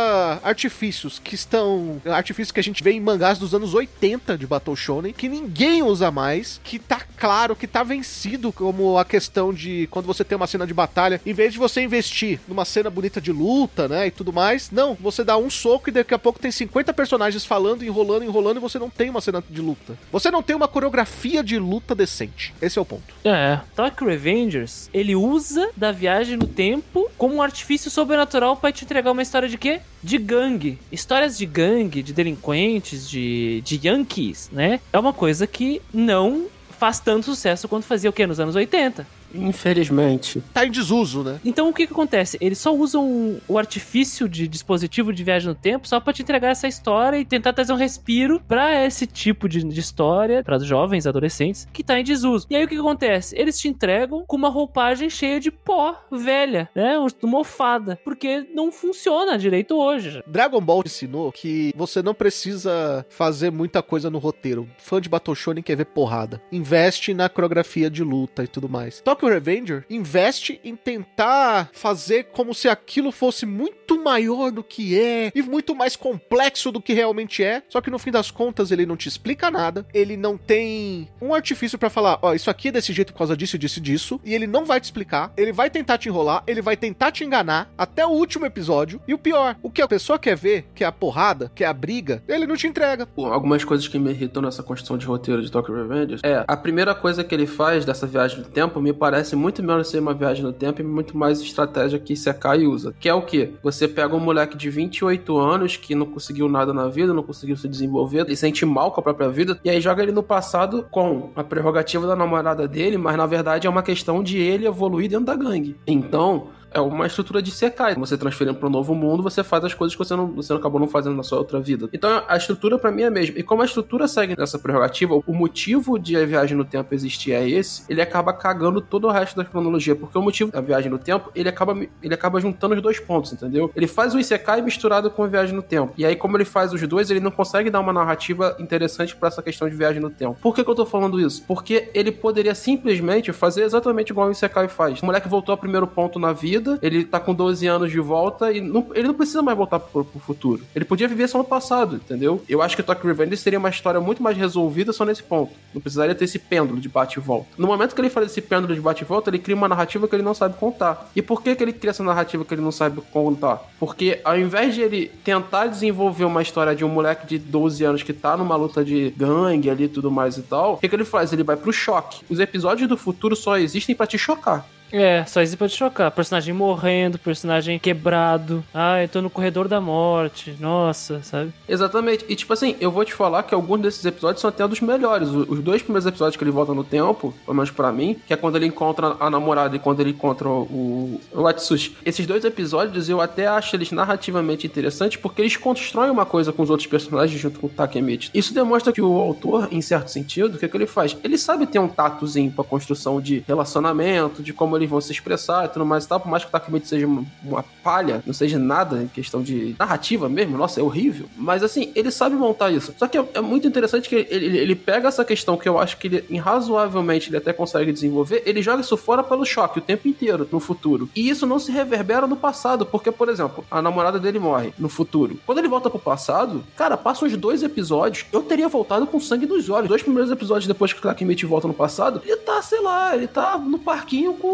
[0.43, 2.01] artifícios que estão.
[2.07, 5.83] Artifícios que a gente vê em mangás dos anos 80 de Battle Shonen, que ninguém
[5.83, 10.37] usa mais, que tá claro, que tá vencido, como a questão de quando você tem
[10.37, 14.09] uma cena de batalha, em vez de você investir numa cena bonita de luta, né,
[14.09, 17.45] e tudo mais, não, você dá um soco e daqui a pouco tem 50 personagens
[17.45, 19.97] falando, enrolando, enrolando e você não tem uma cena de luta.
[20.11, 22.55] Você não tem uma coreografia de luta decente.
[22.61, 23.15] Esse é o ponto.
[23.25, 23.61] É.
[23.75, 26.72] Tokyo Revengers, ele usa da viagem no tempo
[27.19, 29.81] como um artifício sobrenatural pra te entregar uma história de quê?
[30.03, 30.79] De gangue.
[30.91, 34.81] Histórias de gangue, de delinquentes, de, de yankees, né?
[34.93, 36.47] É uma coisa que não
[36.79, 38.27] faz tanto sucesso quanto fazia o quê?
[38.27, 39.07] Nos anos 80.
[39.35, 40.43] Infelizmente.
[40.53, 41.41] Tá em desuso, né?
[41.45, 42.37] Então o que que acontece?
[42.41, 46.51] Eles só usam o artifício de dispositivo de viagem no tempo só pra te entregar
[46.51, 50.65] essa história e tentar trazer um respiro pra esse tipo de, de história, para os
[50.65, 52.47] jovens, adolescentes, que tá em desuso.
[52.51, 53.35] E aí o que que acontece?
[53.39, 56.97] Eles te entregam com uma roupagem cheia de pó velha, né?
[57.23, 60.23] Mofada, porque não funciona direito hoje.
[60.27, 64.69] Dragon Ball ensinou que você não precisa fazer muita coisa no roteiro.
[64.79, 66.43] Fã de Battle Shonen quer ver porrada.
[66.51, 69.01] Investe na coreografia de luta e tudo mais.
[69.23, 75.31] Tokyo Revenger investe em tentar fazer como se aquilo fosse muito maior do que é
[75.33, 77.63] e muito mais complexo do que realmente é.
[77.69, 79.87] Só que no fim das contas ele não te explica nada.
[79.95, 83.37] Ele não tem um artifício pra falar, ó, isso aqui é desse jeito por causa
[83.37, 84.21] disso, disso disso.
[84.25, 85.33] E ele não vai te explicar.
[85.37, 86.43] Ele vai tentar te enrolar.
[86.45, 89.01] Ele vai tentar te enganar até o último episódio.
[89.07, 91.67] E o pior, o que a pessoa quer ver, que é a porrada, que é
[91.69, 93.07] a briga, ele não te entrega.
[93.07, 96.57] Pô, Algumas coisas que me irritam nessa construção de roteiro de Tokyo Revengers é a
[96.57, 100.15] primeira coisa que ele faz dessa viagem no tempo me parece muito menos ser uma
[100.15, 102.95] viagem no tempo e muito mais estratégia que Sekai usa.
[102.99, 103.55] Que é o que?
[103.63, 107.57] Você pega um moleque de 28 anos que não conseguiu nada na vida, não conseguiu
[107.57, 110.87] se desenvolver, ele sente mal com a própria vida, e aí joga ele no passado
[110.91, 115.09] com a prerrogativa da namorada dele, mas na verdade é uma questão de ele evoluir
[115.09, 115.77] dentro da gangue.
[115.87, 116.49] Então.
[116.75, 117.95] É uma estrutura de Sekai.
[117.95, 120.81] Você transferindo para um novo mundo, você faz as coisas que você não, você acabou
[120.81, 121.89] não fazendo na sua outra vida.
[121.93, 123.39] Então a estrutura para mim é a mesma.
[123.39, 127.33] E como a estrutura segue nessa prerrogativa, o motivo de a viagem no tempo existir
[127.33, 129.95] é esse, ele acaba cagando todo o resto da cronologia.
[129.95, 133.33] Porque o motivo da viagem no tempo, ele acaba, ele acaba juntando os dois pontos,
[133.33, 133.71] entendeu?
[133.75, 135.93] Ele faz o Isekai misturado com a viagem no tempo.
[135.97, 139.29] E aí, como ele faz os dois, ele não consegue dar uma narrativa interessante para
[139.29, 140.39] essa questão de viagem no tempo.
[140.41, 141.45] Por que, que eu tô falando isso?
[141.47, 145.03] Porque ele poderia simplesmente fazer exatamente igual o Isekai faz.
[145.03, 148.53] O moleque voltou ao primeiro ponto na vida, ele tá com 12 anos de volta
[148.53, 150.63] e não, ele não precisa mais voltar pro, pro futuro.
[150.75, 152.43] Ele podia viver só no passado, entendeu?
[152.49, 155.53] Eu acho que Tokyo Revenge seria uma história muito mais resolvida só nesse ponto.
[155.75, 157.49] Não precisaria ter esse pêndulo de bate e volta.
[157.57, 160.07] No momento que ele faz esse pêndulo de bate e volta, ele cria uma narrativa
[160.07, 161.11] que ele não sabe contar.
[161.15, 163.63] E por que, que ele cria essa narrativa que ele não sabe contar?
[163.79, 168.03] Porque ao invés de ele tentar desenvolver uma história de um moleque de 12 anos
[168.03, 170.95] que tá numa luta de gangue ali e tudo mais e tal, o que, que
[170.95, 171.33] ele faz?
[171.33, 172.25] Ele vai pro choque.
[172.29, 176.11] Os episódios do futuro só existem para te chocar É, só isso pode chocar.
[176.11, 178.63] Personagem morrendo, personagem quebrado.
[178.75, 180.55] Ah, eu tô no corredor da morte.
[180.61, 181.53] Nossa, sabe?
[181.69, 182.25] Exatamente.
[182.29, 185.29] E tipo assim, eu vou te falar que alguns desses episódios são até dos melhores.
[185.29, 188.37] Os dois primeiros episódios que ele volta no tempo, pelo menos pra mim, que é
[188.37, 191.97] quando ele encontra a namorada e quando ele encontra o, o Atsushi.
[192.05, 196.63] Esses dois episódios eu até acho eles narrativamente interessantes porque eles constroem uma coisa com
[196.63, 198.31] os outros personagens junto com o Takemichi.
[198.35, 201.17] Isso demonstra que o autor, em certo sentido, o que, que ele faz?
[201.25, 205.65] Ele sabe ter um tatozinho pra construção de relacionamento, de como eles vão se expressar
[205.65, 208.59] e tudo mais e tal, por mais que o Takemichi seja uma, palha, não seja
[208.59, 211.27] nada em questão de narrativa mesmo, nossa, é horrível.
[211.37, 212.95] Mas assim, ele sabe montar isso.
[212.97, 215.79] Só que é, é muito interessante que ele, ele, ele pega essa questão que eu
[215.79, 219.83] acho que ele, razoavelmente, ele até consegue desenvolver, ele joga isso fora pelo choque o
[219.83, 221.09] tempo inteiro no futuro.
[221.15, 224.89] E isso não se reverbera no passado, porque, por exemplo, a namorada dele morre no
[224.89, 225.39] futuro.
[225.47, 229.47] Quando ele volta pro passado, cara, passa uns dois episódios, eu teria voltado com sangue
[229.47, 229.89] nos olhos.
[229.89, 233.27] Dois primeiros episódios depois que o Takemichi volta no passado, ele tá, sei lá, ele
[233.27, 234.49] tá no parquinho com,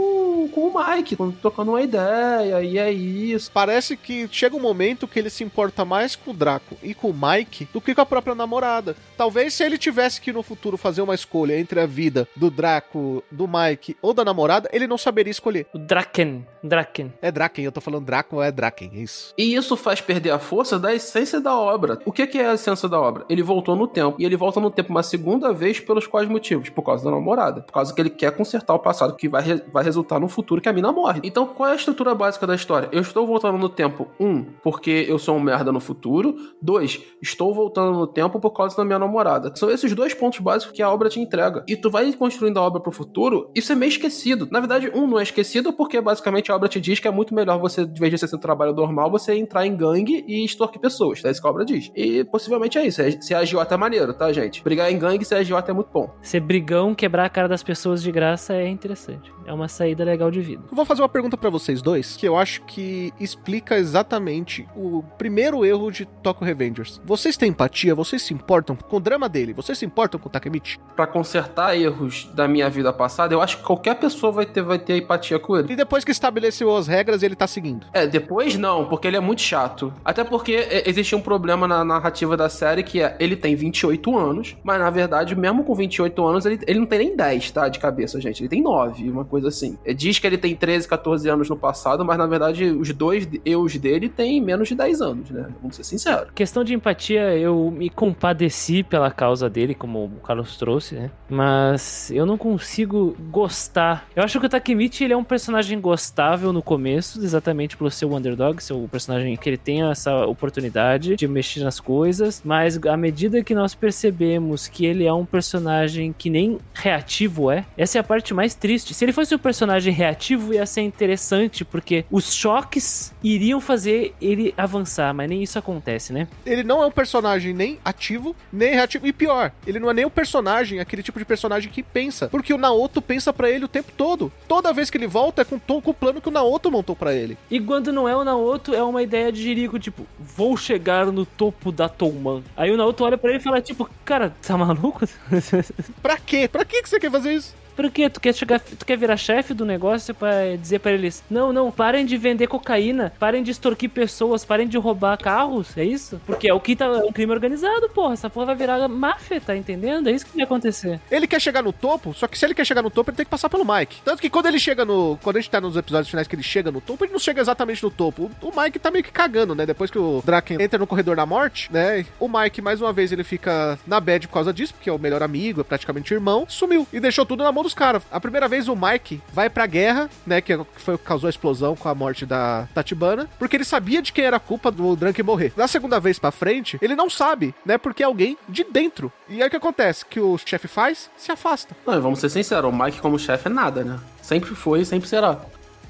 [0.52, 3.50] com o Mike, trocando uma ideia, e é isso.
[3.52, 7.10] Parece que chega um momento que ele se importa mais com o Draco e com
[7.10, 8.96] o Mike do que com a própria namorada.
[9.16, 13.22] Talvez se ele tivesse que no futuro fazer uma escolha entre a vida do Draco,
[13.30, 15.66] do Mike ou da namorada, ele não saberia escolher.
[15.72, 16.46] O Draken.
[16.62, 17.12] Draken.
[17.22, 19.34] É Draken, eu tô falando Draco ou é Draken, é isso.
[19.36, 21.98] E isso faz perder a força da essência da obra.
[22.04, 23.24] O que que é a essência da obra?
[23.28, 24.16] Ele voltou no tempo.
[24.18, 26.68] E ele volta no tempo uma segunda vez pelos quais motivos?
[26.68, 27.60] Por causa da namorada.
[27.62, 30.60] Por causa que ele quer consertar o passado, que vai, re- vai resultar no futuro
[30.60, 31.20] que a mina morre.
[31.24, 32.88] Então, qual é a estrutura básica da história?
[32.92, 36.36] Eu estou voltando no tempo, um, porque eu sou um merda no futuro.
[36.62, 39.52] Dois, estou voltando no tempo por causa da minha namorada.
[39.54, 41.64] São esses dois pontos básicos que a obra te entrega.
[41.66, 44.48] E tu vai construindo a obra pro futuro, isso é meio esquecido.
[44.50, 47.34] Na verdade, um não é esquecido porque basicamente a obra te diz que é muito
[47.34, 50.80] melhor você, de vez de ser um trabalho normal, você entrar em gangue e extorquir
[50.80, 51.24] pessoas.
[51.24, 51.90] É isso que a obra diz.
[51.94, 53.02] E possivelmente é isso.
[53.20, 54.62] Ser é maneiro, tá, gente?
[54.62, 56.10] Brigar em gangue ser agiota é muito bom.
[56.22, 59.32] Ser brigão, quebrar a cara das pessoas de graça é interessante.
[59.48, 60.62] É uma saída legal de vida.
[60.70, 65.02] Eu vou fazer uma pergunta pra vocês dois, que eu acho que explica exatamente o
[65.16, 67.00] primeiro erro de Tokyo Revengers.
[67.02, 67.94] Vocês têm empatia?
[67.94, 69.54] Vocês se importam com o drama dele?
[69.54, 70.78] Vocês se importam com o Takemichi?
[70.94, 74.78] Pra consertar erros da minha vida passada, eu acho que qualquer pessoa vai ter, vai
[74.78, 75.72] ter empatia com ele.
[75.72, 77.86] E depois que estabeleceu as regras, ele tá seguindo.
[77.94, 79.94] É, depois não, porque ele é muito chato.
[80.04, 84.14] Até porque é, existe um problema na narrativa da série que é ele tem 28
[84.14, 87.68] anos, mas na verdade, mesmo com 28 anos, ele, ele não tem nem 10, tá?
[87.70, 88.42] De cabeça, gente.
[88.42, 89.78] Ele tem 9, uma coisa assim.
[89.84, 93.28] É, diz que ele tem 13, 14 anos no passado, mas na verdade, os dois
[93.44, 95.48] eus dele têm menos de 10 anos, né?
[95.60, 96.30] Vamos ser sinceros.
[96.34, 101.10] Questão de empatia, eu me compadeci pela causa dele, como o Carlos trouxe, né?
[101.28, 104.08] Mas eu não consigo gostar.
[104.14, 108.12] Eu acho que o Takemichi ele é um personagem gostável no começo, exatamente pelo seu
[108.12, 113.42] underdog, seu personagem que ele tem essa oportunidade de mexer nas coisas, mas à medida
[113.42, 118.04] que nós percebemos que ele é um personagem que nem reativo é, essa é a
[118.04, 118.94] parte mais triste.
[118.94, 124.54] Se ele fosse um personagem reativo, ia ser interessante, porque os choques iriam fazer ele
[124.56, 126.28] avançar, mas nem isso acontece, né?
[126.44, 129.06] Ele não é um personagem nem ativo, nem reativo.
[129.06, 132.28] E pior, ele não é nem um personagem, aquele tipo de personagem que pensa.
[132.28, 134.32] Porque o Naoto pensa pra ele o tempo todo.
[134.46, 137.14] Toda vez que ele volta é com, com o plano que o Naoto montou pra
[137.14, 137.36] ele.
[137.50, 141.24] E quando não é o Naoto, é uma ideia de Jericho, tipo, vou chegar no
[141.24, 142.42] topo da Touman.
[142.56, 145.06] Aí o Naoto olha pra ele e fala, tipo, cara, tá maluco?
[146.02, 146.48] Pra quê?
[146.48, 147.54] Pra que que você quer fazer isso?
[147.78, 148.10] Por quê?
[148.10, 151.70] Tu quer chegar, tu quer virar chefe do negócio pra dizer pra eles, não, não,
[151.70, 156.20] parem de vender cocaína, parem de extorquir pessoas, parem de roubar carros, é isso?
[156.26, 158.14] Porque é o que tá é um crime organizado, porra.
[158.14, 160.08] Essa porra vai virar máfia, tá entendendo?
[160.08, 160.98] É isso que vai acontecer.
[161.08, 163.24] Ele quer chegar no topo, só que se ele quer chegar no topo, ele tem
[163.24, 164.02] que passar pelo Mike.
[164.04, 165.16] Tanto que quando ele chega no.
[165.22, 167.40] Quando a gente tá nos episódios finais que ele chega no topo, ele não chega
[167.40, 168.28] exatamente no topo.
[168.42, 169.64] O, Mike tá meio que cagando, né?
[169.64, 172.04] Depois que o Draken entra no corredor da morte, né?
[172.18, 174.98] O Mike, mais uma vez, ele fica na bad por causa disso, porque é o
[174.98, 178.02] melhor amigo, é praticamente irmão, sumiu e deixou tudo na mão dos caras.
[178.10, 180.40] A primeira vez o Mike vai pra guerra, né?
[180.40, 184.00] Que foi o que causou a explosão com a morte da Tatibana, porque ele sabia
[184.00, 185.52] de quem era a culpa do Drunk morrer.
[185.56, 187.76] Na segunda vez pra frente, ele não sabe, né?
[187.78, 189.12] Porque é alguém de dentro.
[189.28, 190.04] E aí o que acontece?
[190.04, 191.10] Que o chefe faz?
[191.16, 191.76] Se afasta.
[191.86, 193.98] Não, vamos ser sinceros, o Mike como chefe é nada, né?
[194.22, 195.38] Sempre foi e sempre será.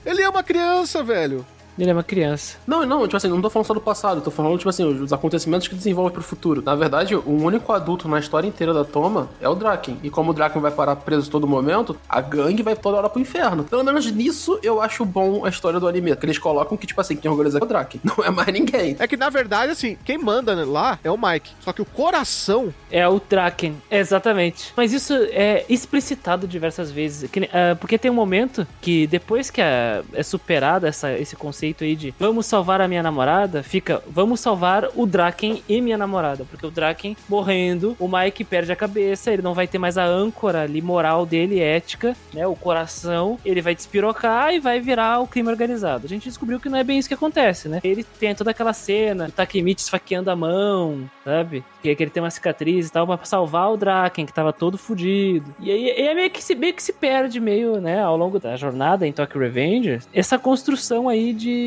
[0.05, 1.47] Ele é uma criança, velho.
[1.79, 2.57] Ele é uma criança.
[2.67, 5.13] Não, não, tipo assim, não tô falando só do passado, tô falando, tipo assim, os
[5.13, 6.61] acontecimentos que desenvolvem pro futuro.
[6.65, 9.99] Na verdade, o único adulto na história inteira da Toma é o Draken.
[10.03, 13.21] E como o Draken vai parar preso todo momento, a gangue vai toda hora pro
[13.21, 13.65] inferno.
[13.65, 16.17] Pelo menos nisso eu acho bom a história do anime.
[16.17, 18.01] Que eles colocam que, tipo assim, quem organiza é o Draken.
[18.05, 18.97] Não é mais ninguém.
[18.99, 21.53] É que na verdade, assim, quem manda lá é o Mike.
[21.61, 22.75] Só que o coração.
[22.91, 24.73] É o Draken, exatamente.
[24.77, 27.31] Mas isso é explicitado diversas vezes.
[27.53, 31.97] ah, porque tem um momento que depois que é superado essa, esse conceito conceito aí
[31.97, 36.45] de vamos salvar a minha namorada, fica vamos salvar o Draken e minha namorada.
[36.45, 40.05] Porque o Draken morrendo, o Mike perde a cabeça, ele não vai ter mais a
[40.05, 42.47] âncora ali moral dele, ética, né?
[42.47, 46.07] O coração, ele vai despirocar e vai virar o crime organizado.
[46.07, 47.81] A gente descobriu que não é bem isso que acontece, né?
[47.83, 51.65] Ele tem toda aquela cena, o Takemichi esfaqueando a mão, sabe?
[51.83, 55.55] Que, ele tem uma cicatriz e tal, pra salvar o Draken, que tava todo fudido.
[55.61, 58.57] E aí é meio que, se, meio que se perde meio, né, ao longo da
[58.57, 61.58] jornada em Tokyo Revengers, essa construção aí de,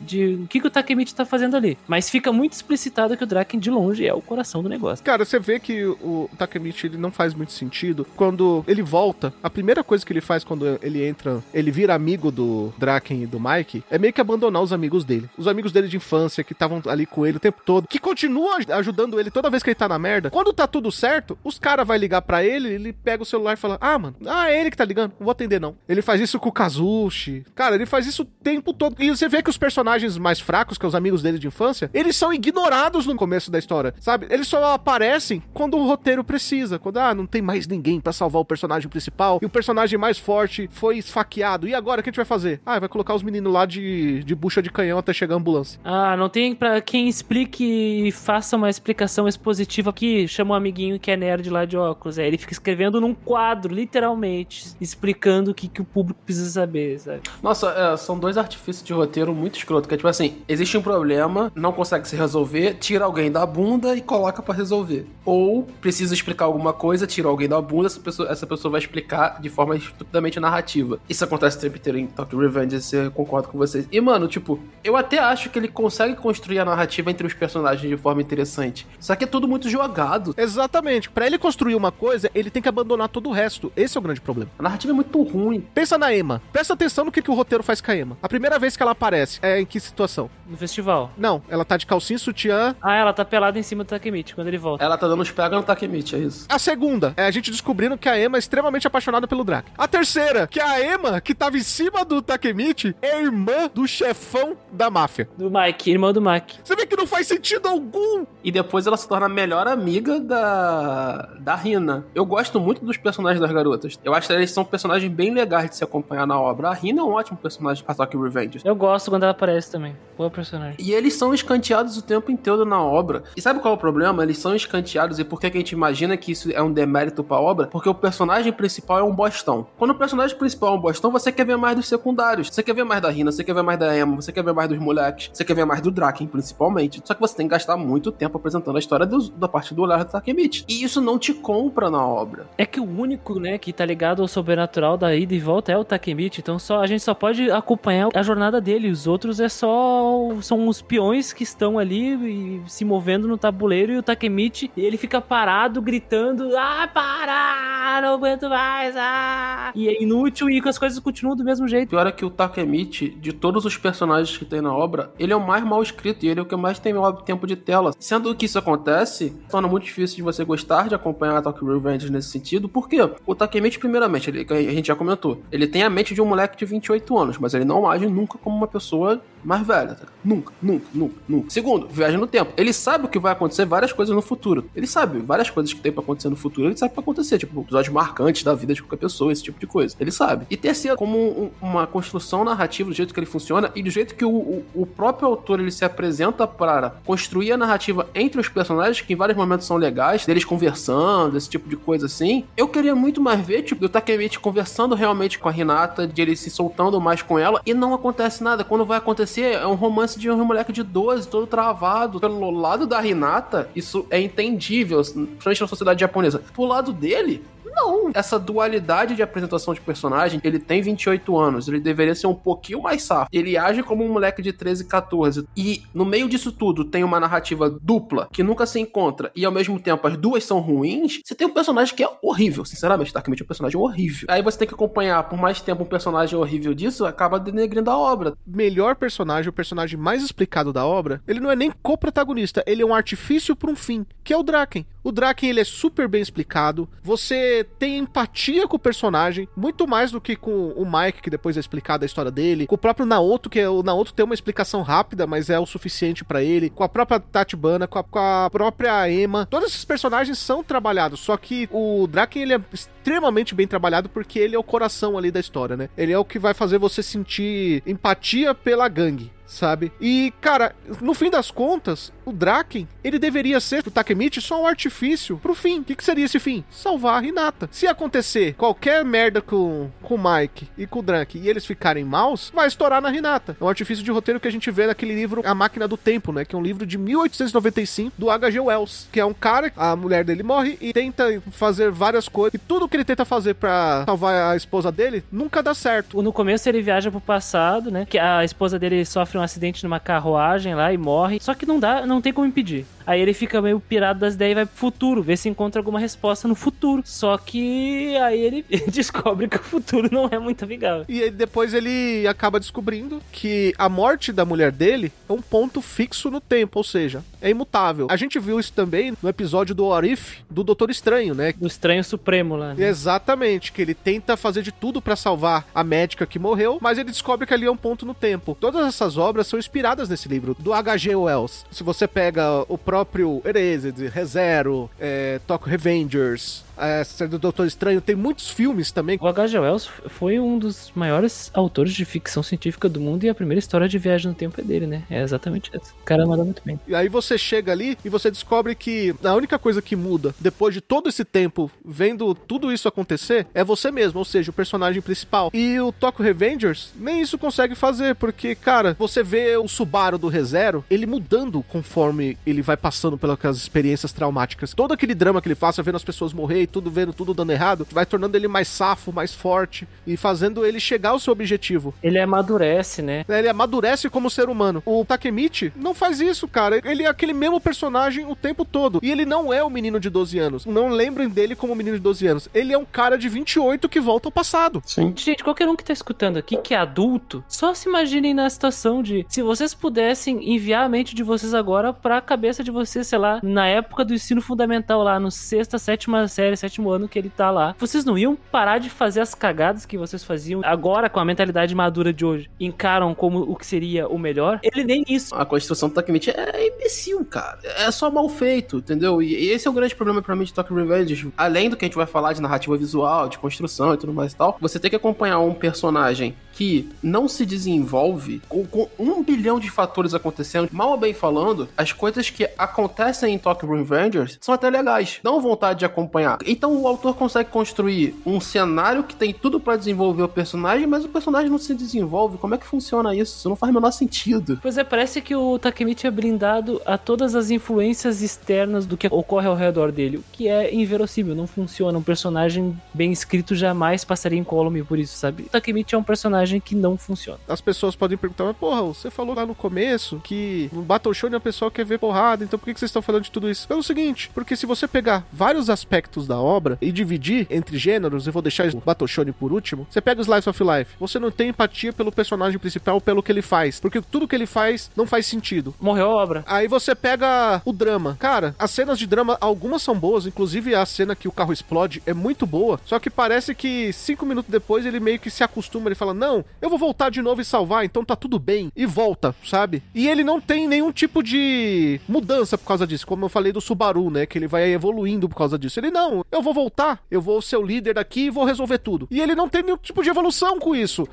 [0.00, 1.76] de o que, que o Takemichi tá fazendo ali.
[1.86, 5.04] Mas fica muito explicitado que o Draken, de longe, é o coração do negócio.
[5.04, 9.32] Cara, você vê que o Takemichi ele não faz muito sentido quando ele volta.
[9.42, 13.26] A primeira coisa que ele faz quando ele entra, ele vira amigo do Draken e
[13.26, 15.28] do Mike, é meio que abandonar os amigos dele.
[15.36, 18.56] Os amigos dele de infância que estavam ali com ele o tempo todo, que continuam
[18.56, 20.30] aj- ajudando ele toda vez que ele tá na merda.
[20.30, 23.56] Quando tá tudo certo, os caras vai ligar pra ele, ele pega o celular e
[23.56, 25.74] fala: "Ah, mano, ah, é ele que tá ligando, não vou atender não".
[25.88, 27.44] Ele faz isso com o Kazushi.
[27.54, 28.96] Cara, ele faz isso o tempo todo.
[28.98, 31.90] E você vê que os personagens mais fracos, que são os amigos dele de infância,
[31.92, 34.26] eles são ignorados no começo da história, sabe?
[34.30, 38.40] Eles só aparecem quando o roteiro precisa, quando ah, não tem mais ninguém pra salvar
[38.40, 41.68] o personagem principal e o personagem mais forte foi esfaqueado.
[41.68, 42.62] E agora o que a gente vai fazer?
[42.64, 45.78] Ah, vai colocar os meninos lá de, de bucha de canhão até chegar a ambulância.
[45.84, 50.26] Ah, não tem pra quem explique e faça uma explicação expositiva aqui.
[50.26, 52.16] Chama um amiguinho que é nerd lá de óculos.
[52.16, 56.98] É, ele fica escrevendo num quadro, literalmente, explicando o que, que o público precisa saber,
[56.98, 57.20] sabe?
[57.42, 60.82] Nossa, é, são dois artifícios de roteiro muito escroto, que é tipo assim, existe um
[60.82, 65.06] problema, não consegue se resolver, tira alguém da bunda e coloca pra resolver.
[65.24, 69.40] Ou precisa explicar alguma coisa, tira alguém da bunda, essa pessoa, essa pessoa vai explicar
[69.40, 70.98] de forma estupidamente narrativa.
[71.08, 73.86] Isso acontece o tempo inteiro em Tokyo Revenge, eu concordo com vocês.
[73.90, 77.88] E, mano, tipo, eu até acho que ele consegue construir a narrativa entre os personagens
[77.88, 78.86] de forma interessante.
[78.98, 80.34] Só que é tudo muito jogado.
[80.36, 81.10] Exatamente.
[81.10, 83.72] Pra ele construir uma coisa, ele tem que abandonar todo o resto.
[83.76, 84.50] Esse é o grande problema.
[84.58, 85.64] A narrativa é muito ruim.
[85.74, 86.42] Pensa na Emma.
[86.52, 88.18] Presta atenção no que, que o roteiro faz com a Emma.
[88.22, 90.30] A primeira vez que ela aparece é em que situação?
[90.46, 91.10] No festival.
[91.16, 92.74] Não, ela tá de calcinha, sutiã.
[92.82, 94.84] Ah, ela tá pelada em cima do Takemichi quando ele volta.
[94.84, 96.46] Ela tá dando uns pega no Takemichi, é isso.
[96.48, 99.72] A segunda é a gente descobrindo que a Emma é extremamente apaixonada pelo Draken.
[99.78, 104.56] A terceira, que a Emma, que tava em cima do Takemichi, é irmã do chefão
[104.72, 105.28] da máfia.
[105.38, 106.58] Do Mike, irmão do Mike.
[106.64, 108.26] Você vê que não faz sentido algum.
[108.42, 112.04] E depois ela se torna a melhor amiga da, da Rina.
[112.14, 113.98] Eu gosto muito dos personagens das garotas.
[114.02, 116.68] Eu acho que eles são personagens bem legais de se acompanhar na obra.
[116.70, 118.60] A Rina é um ótimo personagem pra Tokyo Revenge.
[118.64, 119.94] Eu gosto quando ela aparece também.
[120.16, 120.74] Boa personagem.
[120.78, 123.22] E eles são escanteados o tempo inteiro na obra.
[123.34, 124.22] E sabe qual é o problema?
[124.22, 127.38] Eles são escanteados e por que a gente imagina que isso é um demérito pra
[127.40, 127.66] obra?
[127.68, 129.66] Porque o personagem principal é um bostão.
[129.78, 132.48] Quando o personagem principal é um bostão, você quer ver mais dos secundários.
[132.48, 134.52] Você quer ver mais da Rina, você quer ver mais da Emma, você quer ver
[134.52, 137.00] mais dos moleques, você quer ver mais do Draken, principalmente.
[137.04, 139.82] Só que você tem que gastar muito tempo apresentando a história dos- da parte do
[139.82, 140.64] olhar do Takemichi.
[140.68, 142.46] E isso não te compra na obra.
[142.58, 145.78] É que o único, né, que tá ligado ao sobrenatural da ida e volta é
[145.78, 148.69] o Takemichi, então só a gente só pode acompanhar a jornada dele.
[148.90, 153.98] Os outros é só são os peões que estão ali se movendo no tabuleiro e
[153.98, 158.00] o Takemichi, ele fica parado gritando: "Ah, para!
[158.02, 159.72] Não aguento mais!" Ah!
[159.74, 161.88] E é inútil e as coisas continuam do mesmo jeito.
[161.88, 165.36] Pior é que o Takemichi, de todos os personagens que tem na obra, ele é
[165.36, 166.94] o mais mal escrito e ele é o que mais tem
[167.24, 167.92] tempo de tela.
[167.98, 172.10] Sendo que isso acontece, torna muito difícil de você gostar de acompanhar a Tokyo Revenge
[172.10, 172.68] nesse sentido.
[172.68, 172.98] Por quê?
[173.26, 176.56] O Takemichi, primeiramente, ele, a gente já comentou, ele tem a mente de um moleque
[176.56, 179.94] de 28 anos, mas ele não age nunca como uma pessoa mais velha.
[179.94, 180.06] tá?
[180.24, 181.50] Nunca, nunca, nunca, nunca.
[181.50, 182.52] Segundo, viagem no tempo.
[182.56, 184.68] Ele sabe o que vai acontecer várias coisas no futuro.
[184.76, 187.60] Ele sabe várias coisas que tem pra acontecer no futuro, ele sabe vai acontecer, tipo,
[187.60, 189.94] episódios marcantes da vida de qualquer pessoa, esse tipo de coisa.
[190.00, 190.46] Ele sabe.
[190.50, 194.14] E terceiro, como um- uma construção narrativa do jeito que ele funciona e do jeito
[194.14, 198.48] que o, o- o próprio autor ele se apresenta para construir a narrativa entre os
[198.48, 202.44] personagens, que em vários momentos são legais, deles conversando, esse tipo de coisa assim.
[202.56, 206.36] Eu queria muito mais ver, tipo, do Takemichi conversando realmente com a Hinata, de ele
[206.36, 208.64] se soltando mais com ela, e não acontece nada.
[208.64, 212.18] Quando vai acontecer, é um romance de um moleque de 12, todo travado.
[212.18, 216.42] Pelo lado da Hinata, isso é entendível, principalmente na sociedade japonesa.
[216.54, 217.44] Pro lado dele,
[217.74, 218.10] não.
[218.14, 222.82] Essa dualidade de apresentação de personagem, ele tem 28 anos, ele deveria ser um pouquinho
[222.82, 223.28] mais safo.
[223.32, 225.46] Ele age como um moleque de 13, 14.
[225.56, 229.52] E no meio disso tudo tem uma narrativa dupla que nunca se encontra e ao
[229.52, 231.20] mesmo tempo as duas são ruins.
[231.24, 234.26] Você tem um personagem que é horrível, sinceramente, Takemichi é um personagem horrível.
[234.30, 237.96] Aí você tem que acompanhar por mais tempo um personagem horrível disso, acaba denegrindo a
[237.96, 238.34] obra.
[238.46, 242.86] Melhor personagem, o personagem mais explicado da obra, ele não é nem co-protagonista, ele é
[242.86, 244.86] um artifício para um fim, que é o Draken.
[245.02, 250.10] O Draken, ele é super bem explicado, você tem empatia com o personagem, muito mais
[250.10, 253.06] do que com o Mike, que depois é explicado a história dele, com o próprio
[253.06, 256.70] Naoto, que é, o Naoto tem uma explicação rápida, mas é o suficiente pra ele,
[256.70, 259.46] com a própria Tatibana, com a, com a própria Emma.
[259.46, 264.38] Todos esses personagens são trabalhados, só que o Draken, ele é extremamente bem trabalhado porque
[264.38, 265.88] ele é o coração ali da história, né?
[265.96, 269.30] Ele é o que vai fazer você sentir empatia pela gangue.
[269.50, 269.92] Sabe?
[270.00, 274.66] E, cara, no fim das contas, o Draken, ele deveria ser pro Takemichi só um
[274.66, 275.80] artifício pro fim.
[275.80, 276.64] O que, que seria esse fim?
[276.70, 277.68] Salvar a Hinata.
[277.72, 282.04] Se acontecer qualquer merda com, com o Mike e com o Draken e eles ficarem
[282.04, 283.56] maus, vai estourar na Hinata.
[283.60, 286.32] É um artifício de roteiro que a gente vê naquele livro A Máquina do Tempo,
[286.32, 286.44] né?
[286.44, 288.60] Que é um livro de 1895 do H.G.
[288.60, 292.54] Wells, que é um cara, a mulher dele morre e tenta fazer várias coisas.
[292.54, 296.22] E tudo que ele tenta fazer pra salvar a esposa dele nunca dá certo.
[296.22, 298.06] No começo ele viaja pro passado, né?
[298.08, 301.38] Que a esposa dele sofre um acidente numa carruagem lá e morre.
[301.40, 302.86] Só que não dá, não tem como impedir.
[303.10, 305.98] Aí ele fica meio pirado das ideias e vai pro futuro, ver se encontra alguma
[305.98, 307.02] resposta no futuro.
[307.04, 311.04] Só que aí ele descobre que o futuro não é muito amigável.
[311.08, 315.82] E aí depois ele acaba descobrindo que a morte da mulher dele é um ponto
[315.82, 318.06] fixo no tempo, ou seja, é imutável.
[318.08, 321.52] A gente viu isso também no episódio do What If, do Doutor Estranho, né?
[321.52, 322.74] Do estranho supremo lá.
[322.74, 322.88] né?
[322.88, 327.10] Exatamente, que ele tenta fazer de tudo pra salvar a médica que morreu, mas ele
[327.10, 328.56] descobre que ali é um ponto no tempo.
[328.60, 331.16] Todas essas obras são inspiradas nesse livro, do H.G.
[331.16, 331.66] Wells.
[331.72, 338.00] Se você pega o próprio Erased, ReZero, é, Tokyo Revengers, a série do Doutor Estranho,
[338.00, 339.18] tem muitos filmes também.
[339.20, 339.58] O H.G.
[339.58, 343.88] Wells foi um dos maiores autores de ficção científica do mundo e a primeira história
[343.88, 345.02] de viagem no tempo é dele, né?
[345.10, 345.92] É exatamente essa.
[346.00, 346.80] O cara manda muito bem.
[346.88, 350.72] E aí você chega ali e você descobre que a única coisa que muda depois
[350.72, 355.02] de todo esse tempo vendo tudo isso acontecer é você mesmo, ou seja, o personagem
[355.02, 355.50] principal.
[355.52, 360.28] E o Tokyo Revengers nem isso consegue fazer, porque, cara, você vê o Subaru do
[360.28, 364.72] ReZero, ele mudando conforme ele vai passando pelas experiências traumáticas.
[364.72, 367.86] Todo aquele drama que ele faz, vendo as pessoas morrer tudo vendo tudo dando errado,
[367.90, 371.94] vai tornando ele mais safo, mais forte e fazendo ele chegar ao seu objetivo.
[372.02, 373.24] Ele amadurece, né?
[373.28, 374.82] Ele amadurece como ser humano.
[374.86, 376.80] O Takemichi não faz isso, cara.
[376.84, 379.00] Ele é aquele mesmo personagem o tempo todo.
[379.02, 380.66] E ele não é o menino de 12 anos.
[380.66, 382.48] Não lembrem dele como menino de 12 anos.
[382.54, 384.82] Ele é um cara de 28 que volta ao passado.
[384.86, 385.12] Sim.
[385.16, 389.02] Gente, qualquer um que tá escutando aqui que é adulto, só se imaginem na situação
[389.02, 393.18] de se vocês pudessem enviar a mente de vocês agora pra cabeça de vocês, sei
[393.18, 397.30] lá, na época do ensino fundamental lá, no sexta, sétima série, sétimo ano que ele
[397.30, 397.74] tá lá.
[397.78, 401.74] Vocês não iam parar de fazer as cagadas que vocês faziam agora com a mentalidade
[401.74, 402.50] madura de hoje?
[402.58, 404.60] Encaram como o que seria o melhor?
[404.62, 405.34] Ele nem isso.
[405.34, 407.58] A construção do Takemichi é imbecil, cara.
[407.64, 409.22] É só mal feito, entendeu?
[409.22, 411.32] E esse é o grande problema pra mim de Tokyo Revenge.
[411.36, 414.32] Além do que a gente vai falar de narrativa visual, de construção e tudo mais
[414.32, 419.22] e tal, você tem que acompanhar um personagem que não se desenvolve com, com um
[419.22, 420.68] bilhão de fatores acontecendo.
[420.70, 425.20] Mal ou bem falando, as coisas que acontecem em Tokyo Revengers são até legais.
[425.22, 426.36] Dão vontade de acompanhar.
[426.44, 431.02] Então o autor consegue construir um cenário que tem tudo pra desenvolver o personagem, mas
[431.02, 432.36] o personagem não se desenvolve.
[432.36, 433.38] Como é que funciona isso?
[433.38, 434.58] Isso não faz o menor sentido.
[434.60, 439.08] Pois é, parece que o Takemichi é blindado a todas as influências externas do que
[439.10, 441.96] ocorre ao redor dele, o que é inverossímil, não funciona.
[441.96, 445.44] Um personagem bem escrito jamais passaria incólume por isso, sabe?
[445.44, 447.38] O Takemichi é um personagem que não funciona.
[447.46, 451.30] As pessoas podem perguntar, mas porra, você falou lá no começo que no Battle Show
[451.34, 453.68] a pessoa quer ver porrada, então por que que vocês estão falando de tudo isso?
[453.68, 458.32] Pelo seguinte, porque se você pegar vários aspectos da obra e dividir entre gêneros, eu
[458.32, 461.30] vou deixar o Battle Show por último, você pega o Slice of Life, você não
[461.30, 465.06] tem empatia pelo personagem principal, pelo que ele faz, porque tudo que ele faz não
[465.06, 465.74] faz sentido.
[465.78, 466.44] Morreu a obra.
[466.46, 468.16] Aí você pega o drama.
[468.18, 472.02] Cara, as cenas de drama, algumas são boas, inclusive a cena que o carro explode
[472.06, 472.80] é muito boa.
[472.84, 476.39] Só que parece que cinco minutos depois ele meio que se acostuma, ele fala: Não,
[476.60, 478.70] eu vou voltar de novo e salvar, então tá tudo bem.
[478.74, 479.82] E volta, sabe?
[479.94, 483.60] E ele não tem nenhum tipo de mudança por causa disso, como eu falei do
[483.60, 484.26] Subaru, né?
[484.26, 485.80] Que ele vai evoluindo por causa disso.
[485.80, 489.08] Ele não, eu vou voltar, eu vou ser o líder daqui e vou resolver tudo.
[489.10, 491.06] E ele não tem nenhum tipo de evolução com isso.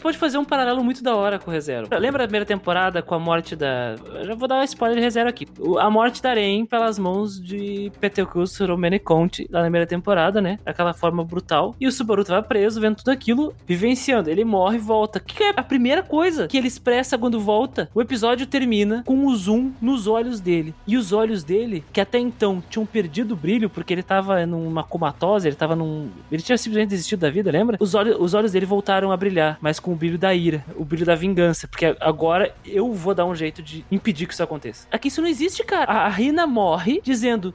[0.00, 1.88] Pode fazer um paralelo muito da hora com o ReZero.
[1.98, 3.96] Lembra a primeira temporada com a morte da...
[4.14, 5.46] Eu já vou dar um spoiler de ReZero aqui.
[5.78, 10.58] A morte da Aren pelas mãos de Petekus Romane Conte, lá na primeira temporada, né?
[10.64, 11.74] Daquela forma brutal.
[11.80, 14.30] E o Subaru tava preso, vendo tudo aquilo, vivenciando.
[14.30, 15.18] Ele morre e volta.
[15.20, 17.88] Que é a primeira coisa que ele expressa quando volta?
[17.94, 20.74] O episódio termina com o zoom nos olhos dele.
[20.86, 24.84] E os olhos dele, que até então tinham perdido o brilho, porque ele tava numa
[24.84, 26.10] comatose, ele tava num...
[26.30, 27.76] Ele tinha simplesmente desistido da vida, lembra?
[27.80, 30.84] Os olhos, os olhos dele voltaram a brilhar, mas com o brilho da ira, o
[30.84, 34.86] brilho da vingança, porque agora eu vou dar um jeito de impedir que isso aconteça.
[34.90, 35.90] Aqui isso não existe, cara.
[35.90, 37.54] A Rina morre dizendo: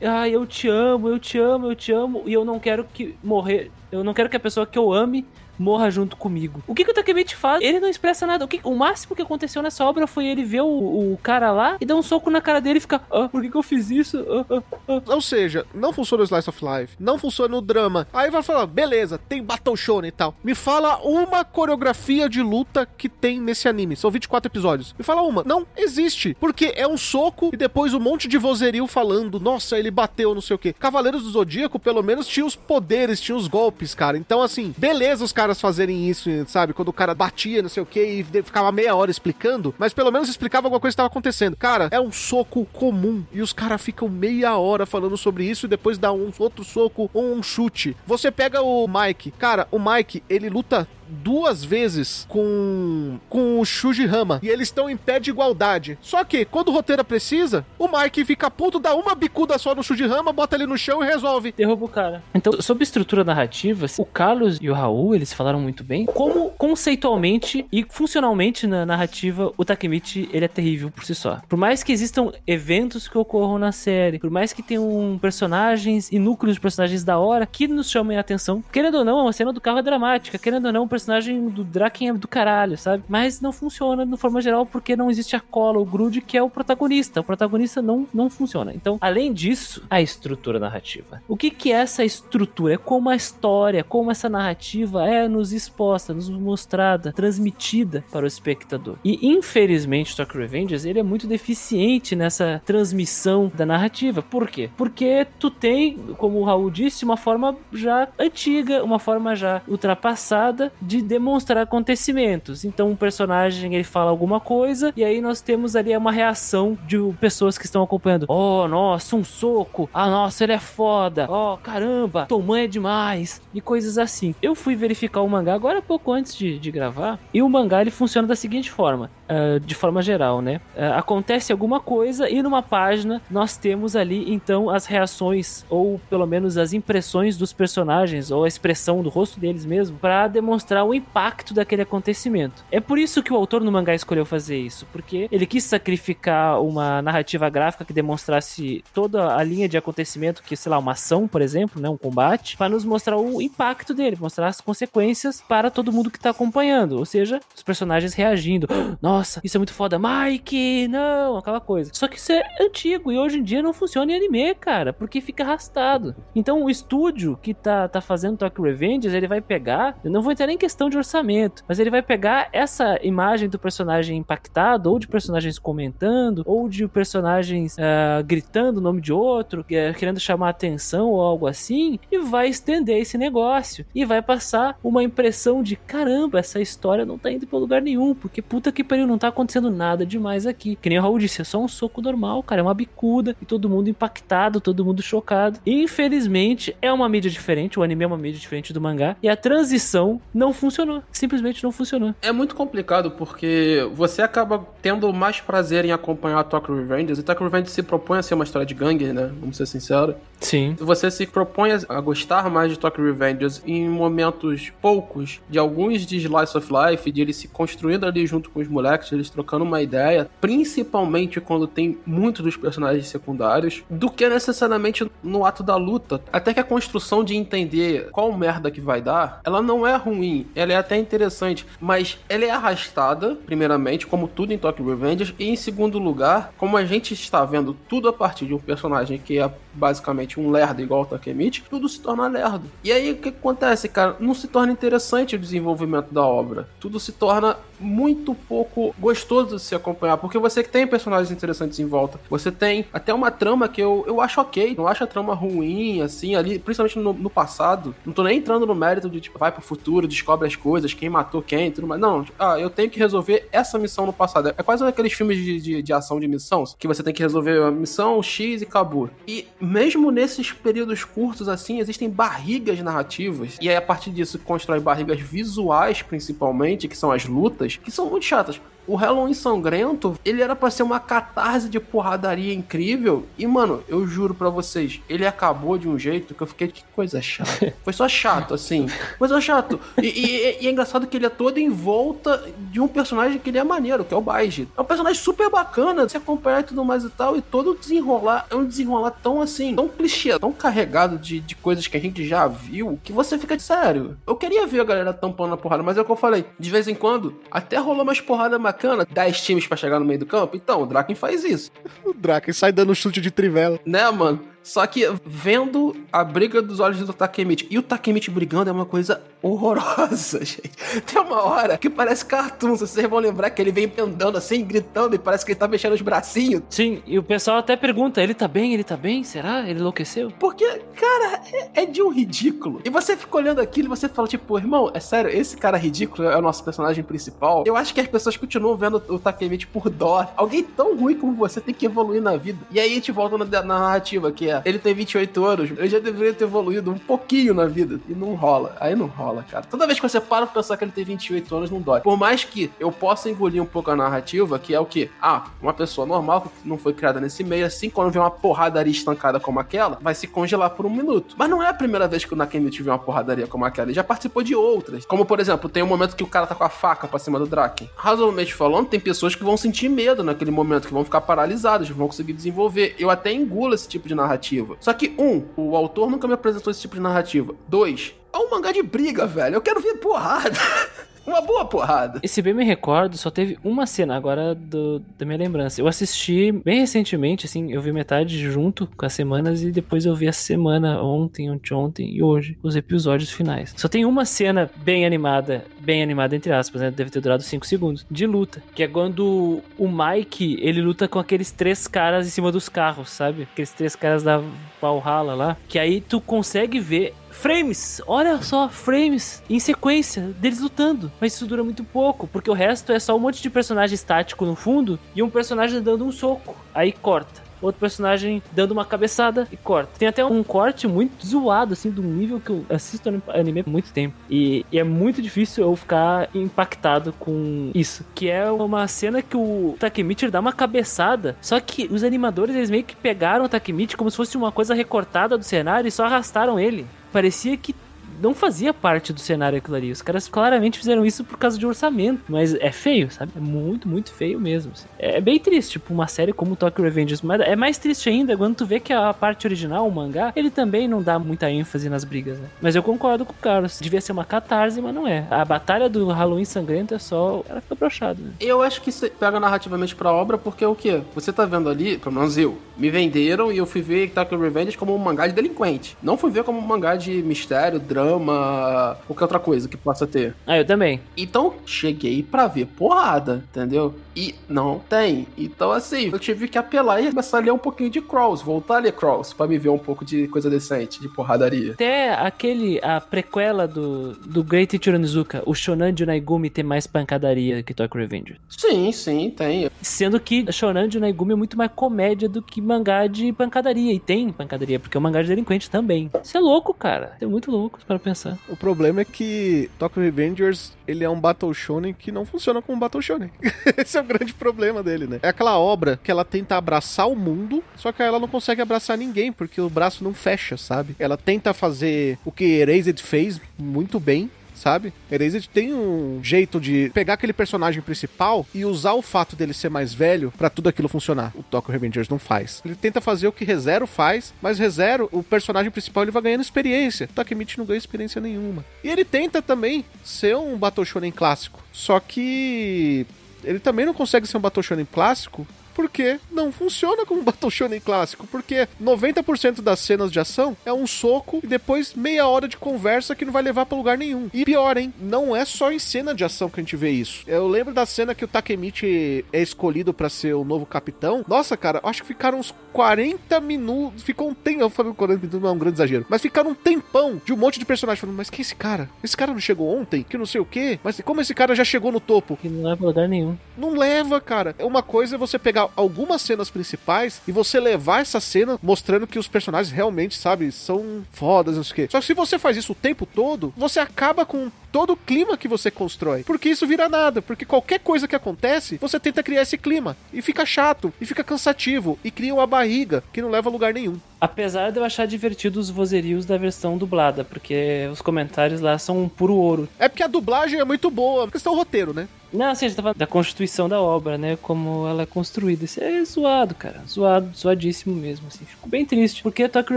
[0.00, 3.14] "Ah, eu te amo, eu te amo, eu te amo e eu não quero que
[3.22, 5.26] morrer, eu não quero que a pessoa que eu ame
[5.58, 6.62] morra junto comigo.
[6.66, 7.62] O que, que o Takemichi faz?
[7.62, 8.44] Ele não expressa nada.
[8.44, 11.76] O, que, o máximo que aconteceu nessa obra foi ele ver o, o cara lá
[11.80, 13.90] e dar um soco na cara dele e ficar, ah, por que, que eu fiz
[13.90, 14.24] isso?
[14.28, 18.06] Ah, ah, ah." Ou seja, não funciona o Slice of Life, não funciona o drama.
[18.12, 20.34] Aí vai falar, beleza, tem Battle Shonen e tal.
[20.42, 23.96] Me fala uma coreografia de luta que tem nesse anime.
[23.96, 24.94] São 24 episódios.
[24.98, 25.42] Me fala uma.
[25.44, 26.36] Não existe.
[26.38, 30.40] Porque é um soco e depois um monte de vozerio falando, nossa, ele bateu, não
[30.40, 30.72] sei o quê.
[30.72, 34.18] Cavaleiros do Zodíaco, pelo menos, tinha os poderes, tinha os golpes, cara.
[34.18, 36.74] Então, assim, beleza os caras caras fazerem isso, sabe?
[36.74, 40.10] Quando o cara batia, não sei o que, e ficava meia hora explicando, mas pelo
[40.10, 41.56] menos explicava alguma coisa que tava acontecendo.
[41.56, 45.68] Cara, é um soco comum e os caras ficam meia hora falando sobre isso e
[45.68, 47.96] depois dá um outro soco ou um chute.
[48.06, 54.06] Você pega o Mike, cara, o Mike, ele luta duas vezes com com o Shuji
[54.06, 55.98] Rama e eles estão em pé de igualdade.
[56.00, 59.82] Só que quando o roteiro precisa, o Mike fica puto, dá uma bicuda só no
[59.82, 61.52] Shuji Rama, bota ele no chão e resolve.
[61.56, 62.22] Derruba o cara.
[62.34, 66.06] Então, sobre estrutura narrativa, o Carlos e o Raul, eles falaram muito bem.
[66.06, 71.40] Como conceitualmente e funcionalmente na narrativa, o Takemichi, ele é terrível por si só.
[71.48, 76.18] Por mais que existam eventos que ocorram na série, por mais que tenham personagens e
[76.18, 79.52] núcleos de personagens da hora que nos chamem a atenção, querendo ou não, a cena
[79.52, 83.04] do carro é dramática, querendo ou não, personagem do Draken é do caralho, sabe?
[83.08, 86.42] Mas não funciona de forma geral porque não existe a cola, o grude, que é
[86.42, 87.20] o protagonista.
[87.20, 88.74] O protagonista não, não funciona.
[88.74, 91.22] Então, além disso, a estrutura narrativa.
[91.28, 92.74] O que, que é essa estrutura?
[92.74, 98.28] É como a história, como essa narrativa é nos exposta, nos mostrada, transmitida para o
[98.28, 98.96] espectador.
[99.04, 104.20] E infelizmente, Tokyo Revengers, ele é muito deficiente nessa transmissão da narrativa.
[104.20, 104.68] Por quê?
[104.76, 110.72] Porque tu tem, como o Raul disse, uma forma já antiga, uma forma já ultrapassada
[110.88, 112.64] de demonstrar acontecimentos.
[112.64, 116.96] Então, um personagem ele fala alguma coisa e aí nós temos ali uma reação de
[117.20, 118.24] pessoas que estão acompanhando.
[118.26, 119.88] Oh, nossa, um soco.
[119.92, 121.28] Ah, nossa, ele é foda.
[121.30, 123.42] Oh, caramba, Toman é demais.
[123.52, 124.34] E coisas assim.
[124.40, 127.90] Eu fui verificar o mangá agora pouco antes de, de gravar e o mangá ele
[127.90, 130.58] funciona da seguinte forma, ah, de forma geral, né?
[130.74, 136.26] Ah, acontece alguma coisa e numa página nós temos ali então as reações ou pelo
[136.26, 140.94] menos as impressões dos personagens ou a expressão do rosto deles mesmo para demonstrar o
[140.94, 142.64] impacto daquele acontecimento.
[142.70, 146.60] É por isso que o autor no mangá escolheu fazer isso, porque ele quis sacrificar
[146.62, 151.26] uma narrativa gráfica que demonstrasse toda a linha de acontecimento, que sei lá, uma ação,
[151.28, 155.70] por exemplo, né, um combate, para nos mostrar o impacto dele, mostrar as consequências para
[155.70, 158.66] todo mundo que tá acompanhando, ou seja, os personagens reagindo.
[159.00, 161.90] Nossa, isso é muito foda, Mike, não, aquela coisa.
[161.94, 165.20] Só que isso é antigo e hoje em dia não funciona em anime, cara, porque
[165.20, 166.14] fica arrastado.
[166.34, 170.32] Então o estúdio que tá, tá fazendo Tokyo Revengers, ele vai pegar, eu não vou
[170.32, 174.90] entrar nem em questão de orçamento, mas ele vai pegar essa imagem do personagem impactado,
[174.90, 180.20] ou de personagens comentando, ou de personagens ah, gritando o nome de outro, eh, querendo
[180.20, 183.86] chamar atenção ou algo assim, e vai estender esse negócio.
[183.94, 188.14] E vai passar uma impressão de caramba, essa história não tá indo pra lugar nenhum,
[188.14, 190.76] porque puta que pariu, não tá acontecendo nada demais aqui.
[190.76, 193.46] Que nem o Raul disse, é só um soco normal, cara, é uma bicuda, e
[193.46, 195.60] todo mundo impactado, todo mundo chocado.
[195.64, 199.36] Infelizmente, é uma mídia diferente, o anime é uma mídia diferente do mangá, e a
[199.36, 202.14] transição não funcionou, simplesmente não funcionou.
[202.20, 207.18] É muito complicado porque você acaba tendo mais prazer em acompanhar Tokyo Revengers.
[207.18, 209.30] E Tokyo Revengers se propõe a ser uma história de gangue, né?
[209.40, 210.14] Vamos ser sinceros.
[210.40, 210.76] Sim.
[210.78, 216.16] Você se propõe a gostar mais de Tokyo Revengers em momentos poucos, de alguns de
[216.16, 219.82] Slice of Life, de ele se construindo ali junto com os moleques, eles trocando uma
[219.82, 226.20] ideia, principalmente quando tem muitos dos personagens secundários, do que necessariamente no ato da luta.
[226.32, 230.46] Até que a construção de entender qual merda que vai dar, ela não é ruim,
[230.54, 235.48] ela é até interessante, mas ela é arrastada, primeiramente, como tudo em Tokyo Revengers, e
[235.48, 239.38] em segundo lugar, como a gente está vendo tudo a partir de um personagem que
[239.38, 242.64] é basicamente um lerdo igual o Takemichi, tudo se torna lerdo.
[242.82, 244.16] E aí o que acontece, cara?
[244.20, 246.68] Não se torna interessante o desenvolvimento da obra.
[246.80, 251.78] Tudo se torna muito pouco gostoso de se acompanhar, porque você que tem personagens interessantes
[251.78, 252.18] em volta.
[252.28, 256.00] Você tem até uma trama que eu, eu acho ok, não acho a trama ruim,
[256.00, 257.94] assim, ali, principalmente no, no passado.
[258.04, 261.08] Não tô nem entrando no mérito de, tipo, vai pro futuro, descobre as coisas, quem
[261.08, 262.00] matou quem, tudo mais.
[262.00, 264.48] Não, tipo, ah, eu tenho que resolver essa missão no passado.
[264.56, 267.62] É quase aqueles filmes de, de, de ação de missão, que você tem que resolver
[267.62, 269.10] a missão X e acabou.
[269.26, 274.80] E mesmo nesses períodos curtos, assim, existem barrigas narrativas, e aí a partir disso constrói
[274.80, 278.60] barrigas visuais, principalmente, que são as lutas, que são muito chatas.
[278.88, 283.26] O Halloween Sangrento, ele era pra ser uma catarse de porradaria incrível.
[283.36, 286.82] E, mano, eu juro pra vocês, ele acabou de um jeito que eu fiquei, que
[286.94, 287.74] coisa chata.
[287.84, 288.88] Foi só chato, assim.
[289.18, 289.78] Foi só chato.
[290.02, 293.50] E, e- e é engraçado que ele é todo em volta de um personagem que
[293.50, 294.66] ele é maneiro, que é o Baiji.
[294.76, 297.36] É um personagem super bacana se acompanhar e tudo mais e tal.
[297.36, 301.86] E todo desenrolar é um desenrolar tão assim, tão clichê, tão carregado de, de coisas
[301.86, 304.16] que a gente já viu, que você fica de sério.
[304.26, 306.44] Eu queria ver a galera tampando a porrada, mas é o que eu falei.
[306.58, 309.06] De vez em quando, até rolou umas porradas bacanas.
[309.10, 310.56] 10 times pra chegar no meio do campo.
[310.56, 311.70] Então, o Draken faz isso.
[312.04, 313.78] O Draken sai dando chute de trivela.
[313.84, 314.40] Né, mano?
[314.62, 318.84] Só que vendo a briga dos olhos do Takemichi e o Takemichi brigando é uma
[318.84, 320.70] coisa horrorosa, gente.
[321.06, 325.14] Tem uma hora que parece cartoon, vocês vão lembrar que ele vem andando assim, gritando
[325.14, 326.62] e parece que ele tá mexendo os bracinhos.
[326.68, 328.74] Sim, e o pessoal até pergunta: ele tá bem?
[328.74, 329.22] Ele tá bem?
[329.24, 329.68] Será?
[329.68, 330.32] Ele enlouqueceu?
[330.38, 332.80] Porque, cara, é, é de um ridículo.
[332.84, 336.28] E você fica olhando aquilo e você fala, tipo, irmão, é sério, esse cara ridículo
[336.28, 337.64] é o nosso personagem principal.
[337.66, 340.26] Eu acho que as pessoas continuam vendo o Takemichi por dó.
[340.36, 342.58] Alguém tão ruim como você tem que evoluir na vida.
[342.70, 345.88] E aí a gente volta na, na narrativa, que é, ele tem 28 anos, ele
[345.88, 348.00] já deveria ter evoluído um pouquinho na vida.
[348.08, 348.76] E não rola.
[348.80, 349.64] Aí não rola, cara.
[349.64, 352.00] Toda vez que você para pra pensar que ele tem 28 anos, não dói.
[352.00, 355.10] Por mais que eu possa engolir um pouco a narrativa, que é o que?
[355.20, 358.92] Ah, uma pessoa normal, que não foi criada nesse meio, assim, quando vê uma porradaria
[358.92, 361.34] estancada como aquela, vai se congelar por um minuto.
[361.38, 363.88] Mas não é a primeira vez que o Nakemichi vê uma porradaria como aquela.
[363.88, 365.04] Ele já participou de outras.
[365.06, 367.38] Como, por exemplo, tem um momento que o cara tá com a faca pra cima
[367.38, 367.88] do Draken.
[367.96, 371.96] Razoavelmente falando, tem pessoas que vão sentir medo naquele momento, que vão ficar paralisadas, não
[371.96, 372.94] vão conseguir desenvolver.
[372.98, 374.37] Eu até engulo esse tipo de narrativa.
[374.80, 377.54] Só que, um, o autor nunca me apresentou esse tipo de narrativa.
[377.66, 379.56] Dois, é um mangá de briga, velho.
[379.56, 380.58] Eu quero ver porrada.
[381.28, 382.20] Uma boa porrada.
[382.22, 385.78] Esse bem me recordo, só teve uma cena agora do, da minha lembrança.
[385.78, 390.16] Eu assisti bem recentemente, assim, eu vi metade junto com as semanas e depois eu
[390.16, 393.74] vi a semana ontem, ontem e hoje, os episódios finais.
[393.76, 396.90] Só tem uma cena bem animada, bem animada entre aspas, né?
[396.90, 398.62] Deve ter durado 5 segundos, de luta.
[398.74, 403.10] Que é quando o Mike, ele luta com aqueles três caras em cima dos carros,
[403.10, 403.42] sabe?
[403.42, 404.42] Aqueles três caras da
[404.80, 405.56] Valhalla lá.
[405.68, 411.10] Que aí tu consegue ver frames, olha só, frames em sequência deles lutando.
[411.20, 414.44] Mas isso dura muito pouco, porque o resto é só um monte de personagem estático
[414.44, 416.56] no fundo e um personagem dando um soco.
[416.74, 419.90] Aí corta outro personagem dando uma cabeçada e corta.
[419.98, 423.92] Tem até um corte muito zoado, assim, do nível que eu assisto anime há muito
[423.92, 424.14] tempo.
[424.30, 428.04] E, e, é muito difícil eu ficar impactado com isso.
[428.14, 432.70] Que é uma cena que o Takemichi dá uma cabeçada, só que os animadores, eles
[432.70, 436.04] meio que pegaram o Takemichi como se fosse uma coisa recortada do cenário e só
[436.04, 436.86] arrastaram ele.
[437.12, 437.74] Parecia que
[438.20, 439.90] não fazia parte do cenário aquilo ali.
[439.90, 442.22] Os caras claramente fizeram isso por causa de orçamento.
[442.28, 443.32] Mas é feio, sabe?
[443.36, 444.72] É muito, muito feio mesmo.
[444.72, 444.86] Assim.
[444.98, 447.22] É bem triste, tipo, uma série como Tokyo Revengers.
[447.22, 450.50] Mas é mais triste ainda quando tu vê que a parte original, o mangá, ele
[450.50, 452.48] também não dá muita ênfase nas brigas, né?
[452.60, 453.78] Mas eu concordo com o Carlos.
[453.80, 455.26] Devia ser uma catarse, mas não é.
[455.30, 457.42] A batalha do Halloween sangrento é só.
[457.48, 458.32] Ela fica brochado, né?
[458.40, 461.00] Eu acho que isso pega narrativamente pra obra, porque é o quê?
[461.14, 464.76] Você tá vendo ali, pelo menos eu, me venderam e eu fui ver Tokyo Revengers
[464.76, 465.96] como um mangá de delinquente.
[466.02, 470.06] Não fui ver como um mangá de mistério, drama drama, qualquer outra coisa que possa
[470.06, 470.34] ter.
[470.46, 471.00] Ah, eu também.
[471.16, 473.94] Então, cheguei pra ver porrada, entendeu?
[474.16, 475.26] E não tem.
[475.36, 478.76] Então, assim, eu tive que apelar e começar a ler um pouquinho de Cross, voltar
[478.76, 481.72] a ler Cross, pra me ver um pouco de coisa decente, de porradaria.
[481.72, 487.62] Até aquele, a prequela do, do Great Ichironizuka, o Shonan de Naigumi tem mais pancadaria
[487.62, 488.38] que Tokyo Revenger.
[488.48, 489.70] Sim, sim, tem.
[489.80, 493.92] Sendo que Shonan de Naigumi é muito mais comédia do que mangá de pancadaria.
[493.92, 496.10] E tem pancadaria, porque é um mangá de delinquente também.
[496.22, 497.12] Isso é louco, cara.
[497.20, 498.38] É muito louco para pensar.
[498.48, 502.78] O problema é que Tokyo Revengers, ele é um Battle Shonen que não funciona como
[502.78, 503.30] Battle Shonen.
[503.76, 505.20] Esse é o grande problema dele, né?
[505.22, 508.96] É aquela obra que ela tenta abraçar o mundo, só que ela não consegue abraçar
[508.96, 510.96] ninguém, porque o braço não fecha, sabe?
[510.98, 514.92] Ela tenta fazer o que Erased fez muito bem, sabe?
[515.10, 519.68] Erased tem um jeito de pegar aquele personagem principal e usar o fato dele ser
[519.68, 521.32] mais velho para tudo aquilo funcionar.
[521.34, 522.60] O Tokyo Revengers não faz.
[522.64, 526.42] Ele tenta fazer o que ReZero faz, mas ReZero, o personagem principal, ele vai ganhando
[526.42, 527.08] experiência.
[527.14, 528.64] Takemichi não ganha experiência nenhuma.
[528.82, 531.62] E ele tenta também ser um Battle Shonen clássico.
[531.72, 533.06] Só que
[533.44, 535.46] ele também não consegue ser um Battle Shonen clássico
[535.78, 540.88] porque não funciona como Battle Shonen clássico, porque 90% das cenas de ação é um
[540.88, 544.28] soco e depois meia hora de conversa que não vai levar para lugar nenhum.
[544.34, 544.92] E pior, hein?
[545.00, 547.22] Não é só em cena de ação que a gente vê isso.
[547.28, 551.24] Eu lembro da cena que o Takemichi é escolhido para ser o novo capitão.
[551.28, 554.02] Nossa, cara, acho que ficaram uns 40 minutos.
[554.02, 554.60] Ficou um tempo.
[554.60, 556.06] Eu falei 40 minutos não é um grande exagero.
[556.08, 558.90] Mas ficaram um tempão de um monte de personagens falando: Mas quem é esse cara?
[559.02, 560.02] Esse cara não chegou ontem?
[560.02, 560.80] Que não sei o quê?
[560.82, 562.36] Mas como esse cara já chegou no topo?
[562.36, 563.36] Que não leva lugar nenhum.
[563.56, 564.56] Não leva, cara.
[564.58, 569.18] Uma coisa é você pegar algumas cenas principais e você levar essa cena mostrando que
[569.18, 571.88] os personagens realmente, sabe, são fodas, não sei o quê.
[571.90, 575.36] Só que se você faz isso o tempo todo, você acaba com todo o clima
[575.36, 576.22] que você constrói.
[576.24, 577.22] Porque isso vira nada.
[577.22, 579.96] Porque qualquer coisa que acontece, você tenta criar esse clima.
[580.12, 583.72] E fica chato, e fica cansativo, e cria uma barriga que não leva a lugar
[583.72, 583.98] nenhum.
[584.20, 589.02] Apesar de eu achar divertido os vozerios da versão dublada, porque os comentários lá são
[589.02, 589.68] um puro ouro.
[589.78, 592.08] É porque a dublagem é muito boa, questão roteiro, né?
[592.32, 594.36] Não, assim, a gente tá falando da constituição da obra, né?
[594.42, 595.64] Como ela é construída.
[595.64, 596.82] Isso é zoado, cara.
[596.86, 598.44] Zoado, zoadíssimo mesmo, assim.
[598.44, 599.76] Fico bem triste, porque Tokyo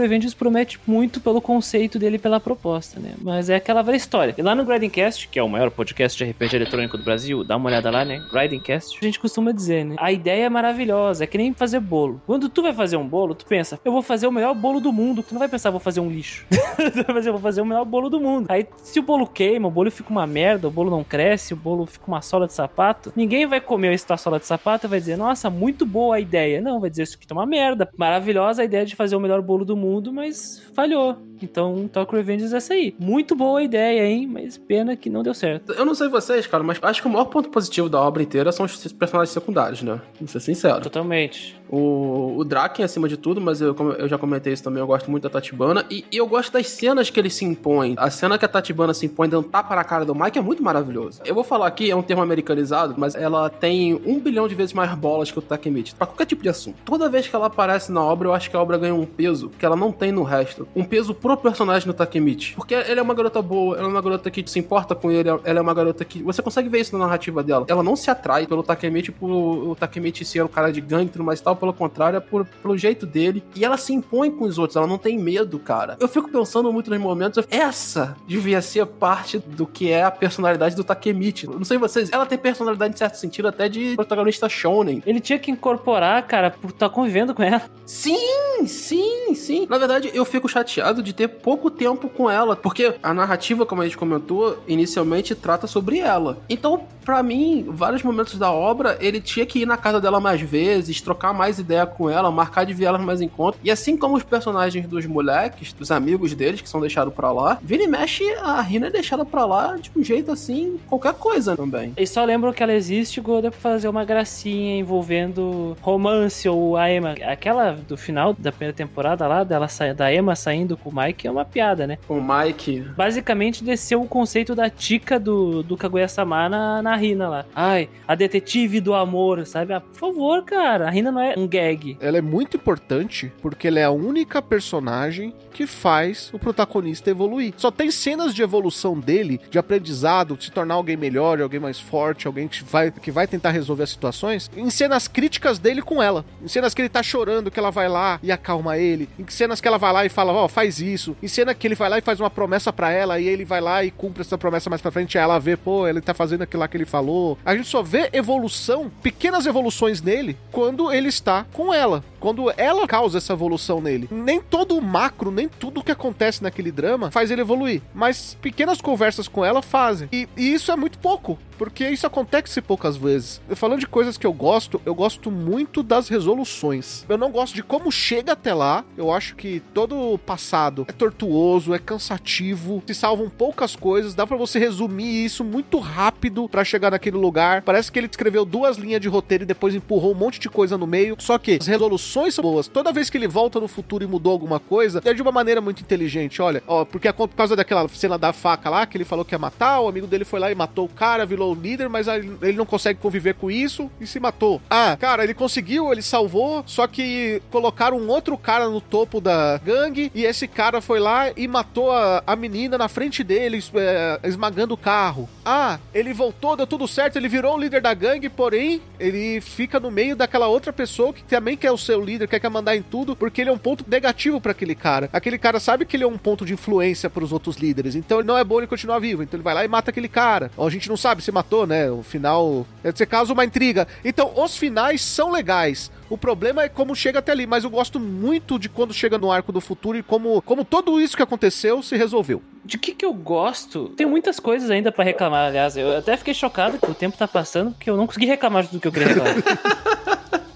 [0.00, 3.14] Revengers promete muito pelo conceito dele pela proposta, né?
[3.20, 4.34] Mas é aquela velha história.
[4.36, 7.56] E lá no Grindingcast, que é o maior podcast de RPG eletrônico do Brasil, dá
[7.56, 8.22] uma olhada lá, né?
[8.30, 9.96] Grindingcast, a gente costuma dizer, né?
[9.98, 12.20] A ideia é maravilhosa, é que nem fazer bolo.
[12.26, 14.92] Quando tu vai fazer um bolo, tu pensa, eu vou fazer o melhor bolo do
[14.92, 15.22] mundo.
[15.22, 16.46] Tu não vai pensar, vou fazer um lixo.
[16.50, 18.46] tu vai pensar, vou fazer o melhor bolo do mundo.
[18.48, 21.56] Aí, se o bolo queima, o bolo fica uma merda, o bolo não cresce, o
[21.56, 24.98] bolo fica uma sola de sapato, ninguém vai comer essa sola de sapato e vai
[24.98, 26.60] dizer, nossa, muito boa a ideia.
[26.60, 27.88] Não, vai dizer, isso aqui tá uma merda.
[27.96, 31.16] Maravilhosa a ideia de fazer o melhor bolo do mundo, mas falhou.
[31.42, 32.94] Então, Tokyo Revengers é essa aí.
[32.98, 34.26] Muito boa a ideia, hein?
[34.26, 35.72] Mas pena que não deu certo.
[35.72, 38.52] Eu não sei vocês, cara, mas acho que o maior ponto positivo da obra inteira
[38.52, 40.00] são os personagens secundários, né?
[40.20, 40.80] Vou ser sincero.
[40.80, 41.60] Totalmente.
[41.68, 45.10] O, o Draken acima de tudo, mas eu, eu já comentei isso também, eu gosto
[45.10, 45.84] muito da Tatibana.
[45.90, 47.94] E, e eu gosto das cenas que ele se impõe.
[47.96, 50.62] A cena que a Tatibana se impõe dando tapa na cara do Mike é muito
[50.62, 51.22] maravilhosa.
[51.24, 54.72] Eu vou falar aqui, é um termo americanizado, mas ela tem um bilhão de vezes
[54.72, 55.94] mais bolas que o Takemichi.
[55.94, 56.76] Pra qualquer tipo de assunto.
[56.84, 59.50] Toda vez que ela aparece na obra, eu acho que a obra ganha um peso
[59.50, 60.66] que ela não tem no resto.
[60.74, 62.54] Um peso pro personagem no Takemichi.
[62.54, 65.28] Porque ela é uma garota boa, ela é uma garota que se importa com ele,
[65.28, 66.22] ela é uma garota que.
[66.22, 67.66] Você consegue ver isso na narrativa dela.
[67.68, 71.10] Ela não se atrai pelo Takemichi, por o Takemichi ser um cara de gangue e
[71.10, 73.42] tudo mais tal, pelo contrário, é por, pelo jeito dele.
[73.54, 75.96] E ela se impõe com os outros, ela não tem medo, cara.
[76.00, 80.74] Eu fico pensando muito nos momentos, essa devia ser parte do que é a personalidade
[80.74, 81.46] do Takemichi.
[81.46, 85.02] Não sei vocês, ela tem personalidade em certo sentido até de protagonista shonen.
[85.06, 87.62] Ele tinha que incorporar, cara, por estar convivendo com ela.
[87.86, 89.66] Sim, sim, sim.
[89.68, 93.82] Na verdade, eu fico chateado de ter pouco tempo com ela, porque a narrativa, como
[93.82, 96.38] a gente comentou, inicialmente trata sobre ela.
[96.48, 100.40] Então, pra mim, vários momentos da obra, ele tinha que ir na casa dela mais
[100.40, 103.60] vezes, trocar mais ideia com ela, marcar de ver ela mais encontro.
[103.62, 107.58] E assim como os personagens dos moleques, dos amigos deles, que são deixados pra lá,
[107.62, 111.56] vira e mexe, a Rina é deixada pra lá de um jeito assim, qualquer coisa
[111.56, 111.92] também.
[111.96, 116.92] E só lembram que ela existe, Goda, pra fazer uma gracinha envolvendo romance ou a
[116.92, 117.14] Emma.
[117.22, 121.30] Aquela do final da primeira temporada lá, dela da Emma saindo com o Mike, é
[121.30, 121.96] uma piada, né?
[122.06, 122.80] O Mike.
[122.94, 127.46] Basicamente desceu o conceito da tica do, do Kaguya-sama na, na Rina lá.
[127.54, 129.72] Ai, a detetive do amor, sabe?
[129.72, 131.96] Ah, por favor, cara, a Rina não é um gag.
[131.98, 137.54] Ela é muito importante porque ela é a única personagem que faz o protagonista evoluir.
[137.56, 141.78] Só tem cenas de evolução dele, de aprendizado, de se tornar alguém melhor, alguém mais
[141.78, 146.02] forte, alguém que vai, que vai tentar resolver as situações, em cenas críticas dele com
[146.02, 146.24] ela.
[146.42, 149.08] Em cenas que ele tá chorando, que ela vai lá e acalma ele.
[149.18, 151.16] Em cenas que ela vai lá e fala, ó, oh, faz isso.
[151.22, 153.60] Em cena que ele vai lá e faz uma promessa para ela e ele vai
[153.60, 156.42] lá e cumpre essa promessa mais pra frente e ela vê, pô, ele tá fazendo
[156.42, 157.38] aquilo lá que ele falou.
[157.44, 162.04] A gente só vê evolução, pequenas evoluções nele, quando ele está com ela.
[162.22, 164.08] Quando ela causa essa evolução nele.
[164.08, 167.82] Nem todo o macro, nem tudo que acontece naquele drama faz ele evoluir.
[167.92, 170.08] Mas pequenas conversas com ela fazem.
[170.12, 171.36] E, e isso é muito pouco.
[171.58, 173.40] Porque isso acontece poucas vezes.
[173.54, 177.04] Falando de coisas que eu gosto, eu gosto muito das resoluções.
[177.08, 178.84] Eu não gosto de como chega até lá.
[178.96, 184.14] Eu acho que todo o passado é tortuoso, é cansativo, se salvam poucas coisas.
[184.14, 187.62] Dá para você resumir isso muito rápido para chegar naquele lugar.
[187.62, 190.78] Parece que ele escreveu duas linhas de roteiro e depois empurrou um monte de coisa
[190.78, 191.16] no meio.
[191.18, 192.68] Só que as resoluções são boas.
[192.68, 195.60] Toda vez que ele volta no futuro e mudou alguma coisa, é de uma maneira
[195.60, 196.42] muito inteligente.
[196.42, 199.38] Olha, ó, porque por causa daquela cena da faca lá, que ele falou que ia
[199.38, 202.56] matar, o amigo dele foi lá e matou o cara, virou o líder, mas ele
[202.56, 204.60] não consegue conviver com isso e se matou.
[204.68, 209.58] Ah, cara, ele conseguiu, ele salvou, só que colocaram um outro cara no topo da
[209.58, 214.20] gangue e esse cara foi lá e matou a, a menina na frente dele, é,
[214.24, 215.28] esmagando o carro.
[215.44, 219.80] Ah, ele voltou, deu tudo certo, ele virou o líder da gangue, porém, ele fica
[219.80, 222.82] no meio daquela outra pessoa que também quer o seu líder, quer, quer mandar em
[222.82, 225.08] tudo, porque ele é um ponto negativo para aquele cara.
[225.12, 228.18] Aquele cara sabe que ele é um ponto de influência para os outros líderes, então
[228.18, 230.50] ele não é bom ele continuar vivo, então ele vai lá e mata aquele cara.
[230.56, 231.90] Ou a gente não sabe se matou, né?
[231.90, 233.86] O final deve ser caso uma intriga.
[234.04, 235.90] Então, os finais são legais.
[236.12, 239.32] O problema é como chega até ali, mas eu gosto muito de quando chega no
[239.32, 242.42] arco do futuro e como, como tudo isso que aconteceu se resolveu.
[242.64, 243.88] De que que eu gosto?
[243.96, 245.76] Tem muitas coisas ainda para reclamar, aliás.
[245.76, 248.68] Eu até fiquei chocado que o tempo tá passando, que eu não consegui reclamar de
[248.68, 249.36] tudo que eu queria reclamar.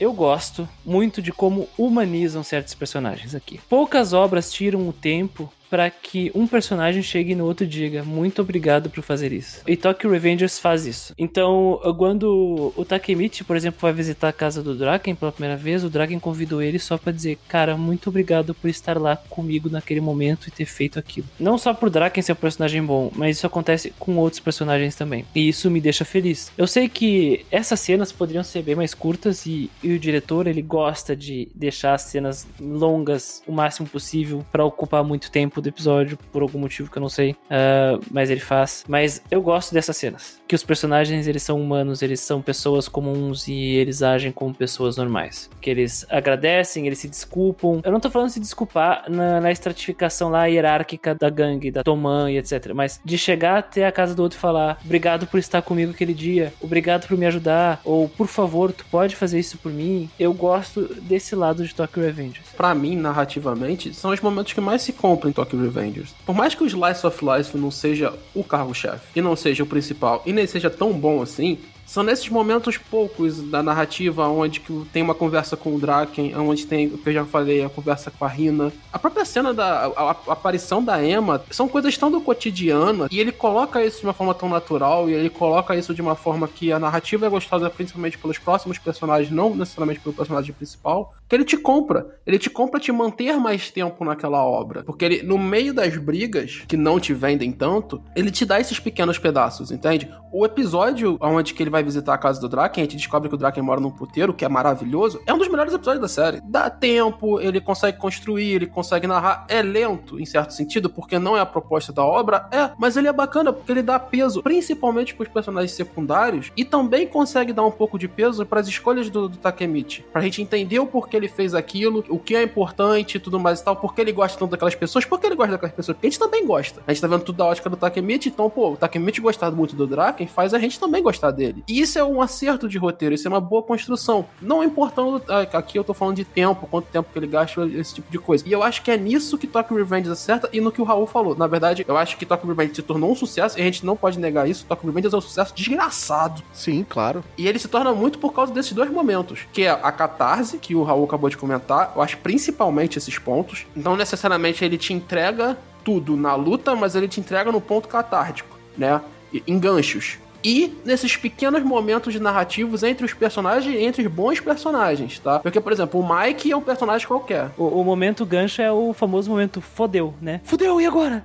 [0.00, 3.60] Eu gosto muito de como humanizam certos personagens aqui.
[3.68, 8.42] Poucas obras tiram o tempo para que um personagem chegue no outro e diga muito
[8.42, 9.62] obrigado por fazer isso.
[9.66, 11.14] E Tokyo Revengers faz isso.
[11.18, 15.84] Então, quando o Takemichi, por exemplo, vai visitar a casa do Draken pela primeira vez,
[15.84, 20.00] o Draken convidou ele só para dizer, cara, muito obrigado por estar lá comigo naquele
[20.00, 21.26] momento e ter feito aquilo.
[21.38, 25.24] Não só por Draken ser um personagem bom, mas isso acontece com outros personagens também.
[25.34, 26.50] E isso me deixa feliz.
[26.56, 30.62] Eu sei que essas cenas poderiam ser bem mais curtas e, e o diretor, ele
[30.62, 36.18] gosta de deixar as cenas longas o máximo possível para ocupar muito tempo do episódio,
[36.32, 38.84] por algum motivo que eu não sei, ah, mas ele faz.
[38.88, 43.48] Mas eu gosto dessas cenas, que os personagens eles são humanos, eles são pessoas comuns
[43.48, 45.50] e eles agem como pessoas normais.
[45.60, 47.80] Que eles agradecem, eles se desculpam.
[47.84, 52.30] Eu não tô falando se desculpar na, na estratificação lá hierárquica da gangue, da Toman
[52.30, 52.72] e etc.
[52.74, 56.14] Mas de chegar até a casa do outro e falar: obrigado por estar comigo aquele
[56.14, 60.10] dia, obrigado por me ajudar, ou por favor, tu pode fazer isso por mim.
[60.18, 62.48] Eu gosto desse lado de Tokyo Revengers.
[62.56, 66.14] Pra mim, narrativamente, são os momentos que mais se compram em Tokyo Revengers.
[66.24, 69.66] Por mais que o Slice of Life não seja o carro-chefe, e não seja o
[69.66, 71.58] principal, e nem seja tão bom assim,
[71.88, 74.60] são nesses momentos poucos da narrativa onde
[74.92, 78.10] tem uma conversa com o Draken, onde tem, o que eu já falei, a conversa
[78.10, 78.70] com a Rina.
[78.92, 83.18] A própria cena da a, a aparição da Emma são coisas tão do cotidiano e
[83.18, 86.46] ele coloca isso de uma forma tão natural e ele coloca isso de uma forma
[86.46, 91.34] que a narrativa é gostosa principalmente pelos próximos personagens, não necessariamente pelo personagem principal, que
[91.34, 92.18] ele te compra.
[92.26, 94.82] Ele te compra te manter mais tempo naquela obra.
[94.82, 98.78] Porque ele, no meio das brigas, que não te vendem tanto, ele te dá esses
[98.78, 100.08] pequenos pedaços, entende?
[100.32, 103.34] O episódio onde que ele vai visitar a casa do Draken, a gente descobre que
[103.34, 106.40] o Draken mora num puteiro, que é maravilhoso, é um dos melhores episódios da série.
[106.44, 109.46] Dá tempo, ele consegue construir, ele consegue narrar.
[109.48, 113.08] É lento, em certo sentido, porque não é a proposta da obra, é, mas ele
[113.08, 117.70] é bacana porque ele dá peso, principalmente pros personagens secundários, e também consegue dar um
[117.70, 120.04] pouco de peso para as escolhas do, do Takemichi.
[120.12, 123.60] Pra gente entender o porquê ele fez aquilo, o que é importante e tudo mais
[123.60, 126.10] e tal, porque ele gosta tanto daquelas pessoas, porque ele gosta daquelas pessoas, porque a
[126.10, 126.82] gente também gosta.
[126.86, 129.76] A gente tá vendo tudo da ótica do Takemichi, então, pô, o Takemichi gostar muito
[129.76, 131.62] do Draken faz a gente também gostar dele.
[131.68, 134.26] E isso é um acerto de roteiro, isso é uma boa construção.
[134.40, 137.96] Não importando, ah, aqui eu tô falando de tempo, quanto tempo que ele gasta, esse
[137.96, 138.42] tipo de coisa.
[138.48, 141.06] E eu acho que é nisso que Tokyo Revenge acerta e no que o Raul
[141.06, 141.36] falou.
[141.36, 143.96] Na verdade, eu acho que Tokyo Revenge se tornou um sucesso e a gente não
[143.96, 144.64] pode negar isso.
[144.66, 146.42] Tokyo Revenge é um sucesso desgraçado.
[146.54, 147.22] Sim, claro.
[147.36, 150.74] E ele se torna muito por causa desses dois momentos, que é a catarse, que
[150.74, 153.66] o Raul acabou de comentar, eu acho principalmente esses pontos.
[153.76, 158.58] Não necessariamente ele te entrega tudo na luta, mas ele te entrega no ponto catártico,
[158.76, 159.00] né?
[159.46, 160.18] Em ganchos.
[160.42, 165.40] E nesses pequenos momentos narrativos entre os personagens e entre os bons personagens, tá?
[165.40, 167.50] Porque, por exemplo, o Mike é um personagem qualquer.
[167.56, 170.40] O, o momento gancho é o famoso momento fodeu, né?
[170.44, 171.24] Fodeu, e agora?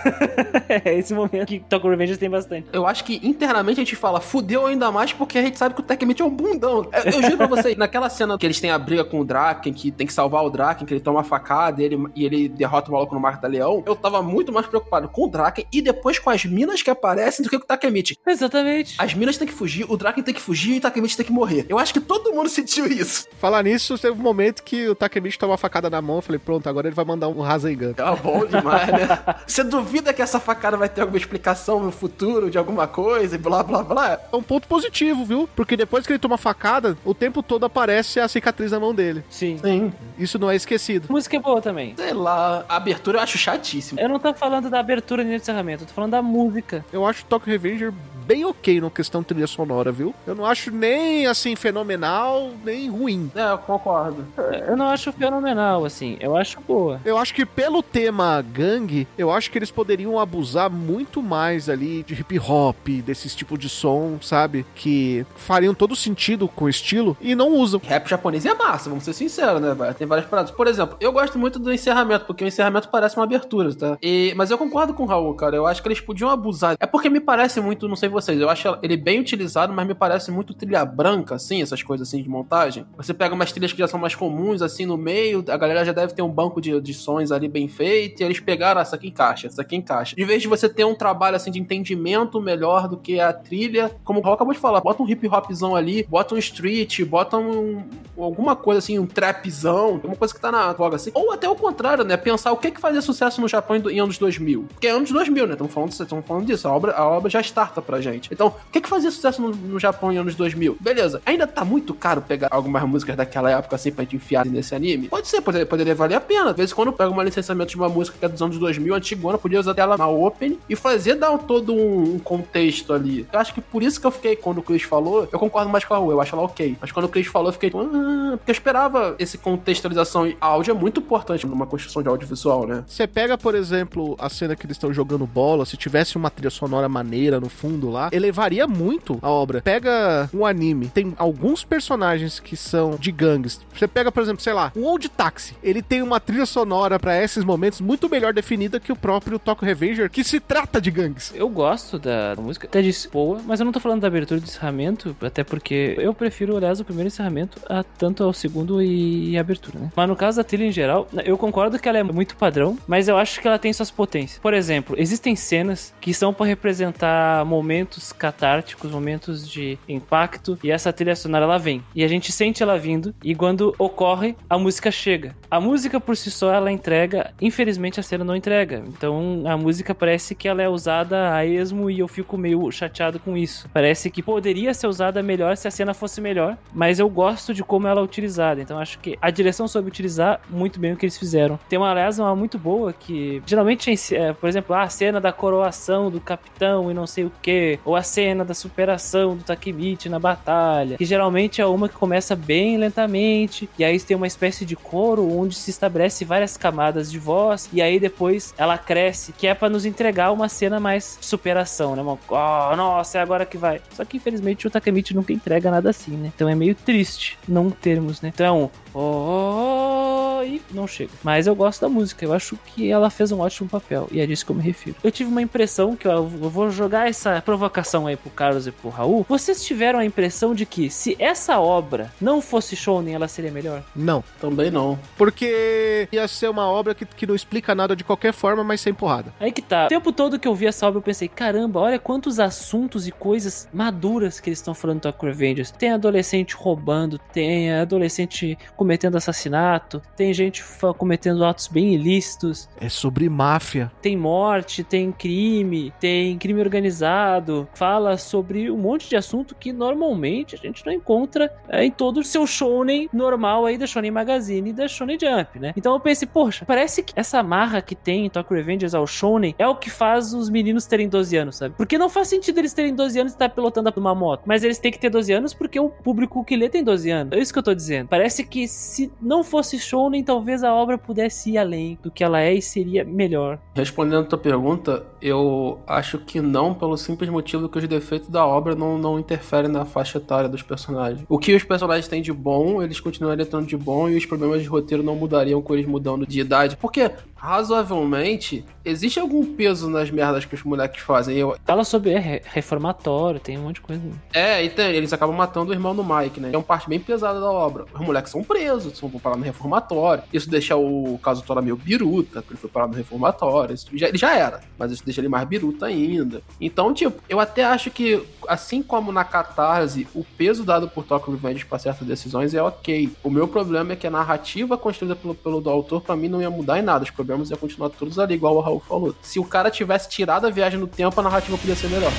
[0.68, 2.68] é esse momento que Tokyo Revengers tem bastante.
[2.72, 5.80] Eu acho que internamente a gente fala fudeu ainda mais porque a gente sabe que
[5.80, 6.88] o Takemichi é um bundão.
[6.92, 9.72] Eu, eu juro pra você, naquela cena que eles têm a briga com o Draken,
[9.72, 12.48] que tem que salvar o Draken, que ele toma uma facada e ele, e ele
[12.48, 15.66] derrota o maluco no Marco da Leão, eu tava muito mais preocupado com o Draken
[15.72, 18.16] e depois com as minas que aparecem do que com o Takemichi.
[18.42, 18.94] Exatamente.
[18.98, 21.32] As minas têm que fugir, o Draken tem que fugir e o Takemichi tem que
[21.32, 21.66] morrer.
[21.68, 23.28] Eu acho que todo mundo sentiu isso.
[23.38, 26.16] Falar nisso, teve um momento que o Takemichi toma uma facada na mão.
[26.16, 27.94] Eu falei, pronto, agora ele vai mandar um Rasengan.
[27.96, 29.36] É bom demais, né?
[29.46, 33.38] Você duvida que essa facada vai ter alguma explicação no futuro de alguma coisa e
[33.38, 34.20] blá blá blá?
[34.32, 35.48] É um ponto positivo, viu?
[35.54, 39.22] Porque depois que ele toma facada, o tempo todo aparece a cicatriz na mão dele.
[39.30, 39.58] Sim.
[39.62, 39.92] Sim.
[40.18, 41.06] Isso não é esquecido.
[41.08, 41.94] Música é boa também.
[41.96, 44.00] Sei lá, a abertura eu acho chatíssimo.
[44.00, 46.84] Eu não tô falando da abertura nem do encerramento, eu tô falando da música.
[46.92, 47.92] Eu acho Tokyo Revenger
[48.22, 50.14] bem ok no questão trilha sonora, viu?
[50.26, 53.30] Eu não acho nem, assim, fenomenal, nem ruim.
[53.34, 54.24] É, eu concordo.
[54.66, 56.16] Eu não acho fenomenal, assim.
[56.20, 57.00] Eu acho boa.
[57.04, 62.02] Eu acho que pelo tema gangue, eu acho que eles poderiam abusar muito mais ali
[62.02, 64.64] de hip hop, desses tipos de som, sabe?
[64.74, 67.80] Que fariam todo sentido com o estilo e não usam.
[67.84, 69.94] Rap japonês é massa, vamos ser sinceros, né, velho?
[69.94, 70.50] Tem várias paradas.
[70.50, 73.98] Por exemplo, eu gosto muito do encerramento, porque o encerramento parece uma abertura, tá?
[74.02, 75.56] E, mas eu concordo com o Raul, cara.
[75.56, 76.76] Eu acho que eles podiam abusar.
[76.78, 79.94] É porque me parece muito, não sei vocês, eu acho ele bem utilizado, mas me
[79.94, 82.86] parece muito trilha branca, assim, essas coisas assim de montagem.
[82.96, 85.92] Você pega umas trilhas que já são mais comuns, assim, no meio, a galera já
[85.92, 88.96] deve ter um banco de, de sons ali bem feito, e eles pegaram, ah, essa
[88.96, 90.14] aqui encaixa, essa aqui encaixa.
[90.14, 93.90] De vez de você ter um trabalho, assim, de entendimento melhor do que a trilha,
[94.04, 97.36] como o Raul acabou de falar, bota um hip hopzão ali, bota um street, bota
[97.36, 97.82] um,
[98.18, 101.10] alguma coisa assim, um trapzão, alguma coisa que tá na voga assim.
[101.14, 102.16] Ou até o contrário, né?
[102.16, 104.66] Pensar o que que fazia sucesso no Japão em, em anos 2000.
[104.68, 105.52] Porque é anos 2000, né?
[105.52, 106.68] Estamos falando, falando disso.
[106.68, 108.28] A obra, a obra já starta pra gente.
[108.32, 110.76] Então, o que que fazia sucesso no, no Japão em anos 2000?
[110.80, 111.22] Beleza.
[111.24, 115.08] Ainda tá muito caro pegar algumas músicas daquela época assim pra gente enfiar nesse anime?
[115.08, 116.50] Pode ser, poderia, poderia valer a pena.
[116.50, 118.94] Às vezes, quando eu pego uma licenciamento de uma música que é dos anos 2000,
[118.94, 123.26] antigona, podia usar ela na Open e fazer dar todo um, um contexto ali.
[123.32, 125.84] Eu acho que por isso que eu fiquei, quando o Chris falou, eu concordo mais
[125.84, 126.76] com a Raul, eu acho ela ok.
[126.80, 130.26] Mas quando o Chris falou, eu fiquei, ah, porque eu esperava esse contextualização.
[130.26, 132.84] E áudio é muito importante numa construção de audiovisual, né?
[132.86, 136.50] Você pega, por exemplo, a cena que eles estão jogando bola, se tivesse uma trilha
[136.50, 139.60] sonora maneira no fundo lá, elevaria muito a obra.
[139.62, 143.60] Pega um anime, tem alguns personagens que são de gangues.
[143.74, 145.54] Você pega, por exemplo, sei lá, um Old Taxi.
[145.62, 149.66] Ele tem uma trilha sonora pra esses momentos muito melhor definida que o próprio Tokyo
[149.66, 151.32] Revenger, que se trata de gangues.
[151.34, 154.44] Eu gosto da música, até disse boa, mas eu não tô falando da abertura do
[154.44, 159.38] encerramento, até porque eu prefiro, aliás, o primeiro encerramento a tanto ao segundo e, e
[159.38, 159.92] abertura, né?
[159.94, 163.08] Mas no caso da trilha em geral, eu concordo que ela é muito padrão, mas
[163.08, 164.38] eu acho que ela tem suas potências.
[164.38, 167.81] Por exemplo, existem cenas que são pra representar momentos
[168.12, 171.82] catárticos, momentos de impacto, e essa trilha sonora ela vem.
[171.94, 175.34] E a gente sente ela vindo, e quando ocorre, a música chega.
[175.50, 178.82] A música por si só ela entrega, infelizmente a cena não entrega.
[178.86, 183.18] Então a música parece que ela é usada a esmo e eu fico meio chateado
[183.18, 183.68] com isso.
[183.72, 187.62] Parece que poderia ser usada melhor se a cena fosse melhor, mas eu gosto de
[187.62, 188.60] como ela é utilizada.
[188.60, 191.58] Então acho que a direção soube utilizar muito bem o que eles fizeram.
[191.68, 196.10] Tem uma, aliás, uma muito boa que geralmente, é, por exemplo, a cena da coroação
[196.10, 200.18] do capitão e não sei o que, ou a cena da superação do Takemichi na
[200.18, 204.76] batalha, que geralmente é uma que começa bem lentamente, e aí tem uma espécie de
[204.76, 209.54] coro onde se estabelece várias camadas de voz, e aí depois ela cresce, que é
[209.54, 212.02] para nos entregar uma cena mais superação, né?
[212.02, 213.80] Uma, oh, nossa, é agora que vai.
[213.94, 216.32] Só que infelizmente o Takemichi nunca entrega nada assim, né?
[216.34, 218.30] Então é meio triste não termos, né?
[218.32, 221.10] Então é um oh, oh, e não chega.
[221.22, 224.26] Mas eu gosto da música, eu acho que ela fez um ótimo papel, e é
[224.26, 224.96] disso que eu me refiro.
[225.02, 228.72] Eu tive uma impressão que eu, eu vou jogar essa provocação aí pro Carlos e
[228.72, 229.24] pro Raul.
[229.28, 233.82] Vocês tiveram a impressão de que se essa obra não fosse shounen, ela seria melhor?
[233.94, 234.98] Não, Também não.
[235.16, 238.92] porque ia ser uma obra que, que não explica nada de qualquer forma, mas sem
[238.94, 239.32] porrada.
[239.40, 239.86] Aí que tá.
[239.86, 243.12] O tempo todo que eu vi essa obra, eu pensei, caramba, olha quantos assuntos e
[243.12, 245.70] coisas maduras que eles estão falando do Tokyo Revengers.
[245.70, 250.62] Tem adolescente roubando, tem adolescente cometendo assassinato, tem gente
[250.98, 253.90] cometendo atos bem ilícitos, É sobre máfia.
[254.00, 260.54] tem morte, tem crime, tem crime organizado, fala sobre um monte de assunto que normalmente
[260.54, 264.70] a gente não encontra é, em todo o seu shounen normal aí da Shonen Magazine
[264.70, 265.72] e da Shonen Jump, né?
[265.76, 269.54] Então eu pensei, poxa, parece que essa marra que tem em Tokyo Revengers ao shounen
[269.58, 271.74] é o que faz os meninos terem 12 anos, sabe?
[271.76, 274.78] Porque não faz sentido eles terem 12 anos e estar pilotando uma moto, mas eles
[274.78, 277.32] têm que ter 12 anos porque o público que lê tem 12 anos.
[277.32, 278.08] É isso que eu tô dizendo.
[278.08, 279.78] Parece que se não fosse
[280.22, 283.58] talvez a obra pudesse ir além do que ela é e seria melhor.
[283.74, 288.46] Respondendo a tua pergunta, eu acho que não, pelo simples motivo que os defeitos da
[288.46, 291.24] obra não, não interferem na faixa etária dos personagens.
[291.28, 294.62] O que os personagens têm de bom, eles continuariam tendo de bom e os problemas
[294.62, 296.76] de roteiro não mudariam com eles mudando de idade.
[296.76, 297.10] Porque,
[297.42, 301.36] razoavelmente, existe algum peso nas merdas que os moleques fazem.
[301.36, 304.02] Eu, Fala sobre é, re- reformatório, tem um monte de coisa.
[304.32, 306.50] é, e tem, eles acabam matando o irmão do Mike, né?
[306.52, 307.84] É uma parte bem pesada da obra.
[307.92, 310.22] Os moleques são presos, são parados no reformatório.
[310.32, 313.74] Isso deixa o caso Tora meio biruta, porque ele foi parado no reformatório.
[313.74, 316.42] Isso já, ele já era, mas isso deixa ele mais biruta ainda.
[316.60, 321.32] Então, tipo, eu até acho que, assim como na catarse, o peso dado por Tokyo
[321.32, 323.10] Revengers pra certas decisões é ok.
[323.22, 326.40] O meu problema é que a narrativa construída pelo, pelo do autor, pra mim, não
[326.40, 327.04] ia mudar em nada.
[327.04, 329.14] Os problemas iam continuar todos ali, igual o Raul falou.
[329.22, 332.12] Se o cara tivesse tirado a viagem no tempo, a narrativa podia ser melhor.